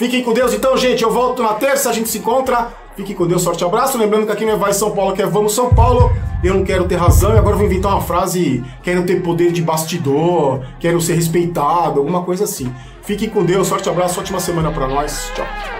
Fiquem 0.00 0.22
com 0.22 0.32
Deus 0.32 0.54
então, 0.54 0.78
gente. 0.78 1.02
Eu 1.02 1.10
volto 1.10 1.42
na 1.42 1.52
terça, 1.52 1.90
a 1.90 1.92
gente 1.92 2.08
se 2.08 2.16
encontra. 2.16 2.68
Fiquem 2.96 3.14
com 3.14 3.26
Deus, 3.26 3.42
sorte 3.42 3.62
abraço. 3.62 3.98
Lembrando 3.98 4.24
que 4.24 4.32
aqui 4.32 4.46
não 4.46 4.54
é 4.54 4.56
Vai 4.56 4.72
São 4.72 4.92
Paulo, 4.92 5.14
que 5.14 5.20
é 5.20 5.26
Vamos 5.26 5.54
São 5.54 5.74
Paulo. 5.74 6.10
Eu 6.42 6.54
não 6.54 6.64
quero 6.64 6.88
ter 6.88 6.96
razão 6.96 7.34
e 7.34 7.38
agora 7.38 7.54
vou 7.54 7.66
inventar 7.66 7.92
uma 7.92 8.00
frase: 8.00 8.64
quero 8.82 9.04
ter 9.04 9.22
poder 9.22 9.52
de 9.52 9.60
bastidor, 9.60 10.62
quero 10.78 11.02
ser 11.02 11.16
respeitado, 11.16 12.00
alguma 12.00 12.22
coisa 12.22 12.44
assim. 12.44 12.74
Fiquem 13.02 13.28
com 13.28 13.44
Deus, 13.44 13.68
sorte 13.68 13.90
abraço, 13.90 14.18
ótima 14.18 14.40
semana 14.40 14.72
para 14.72 14.88
nós. 14.88 15.30
Tchau. 15.34 15.79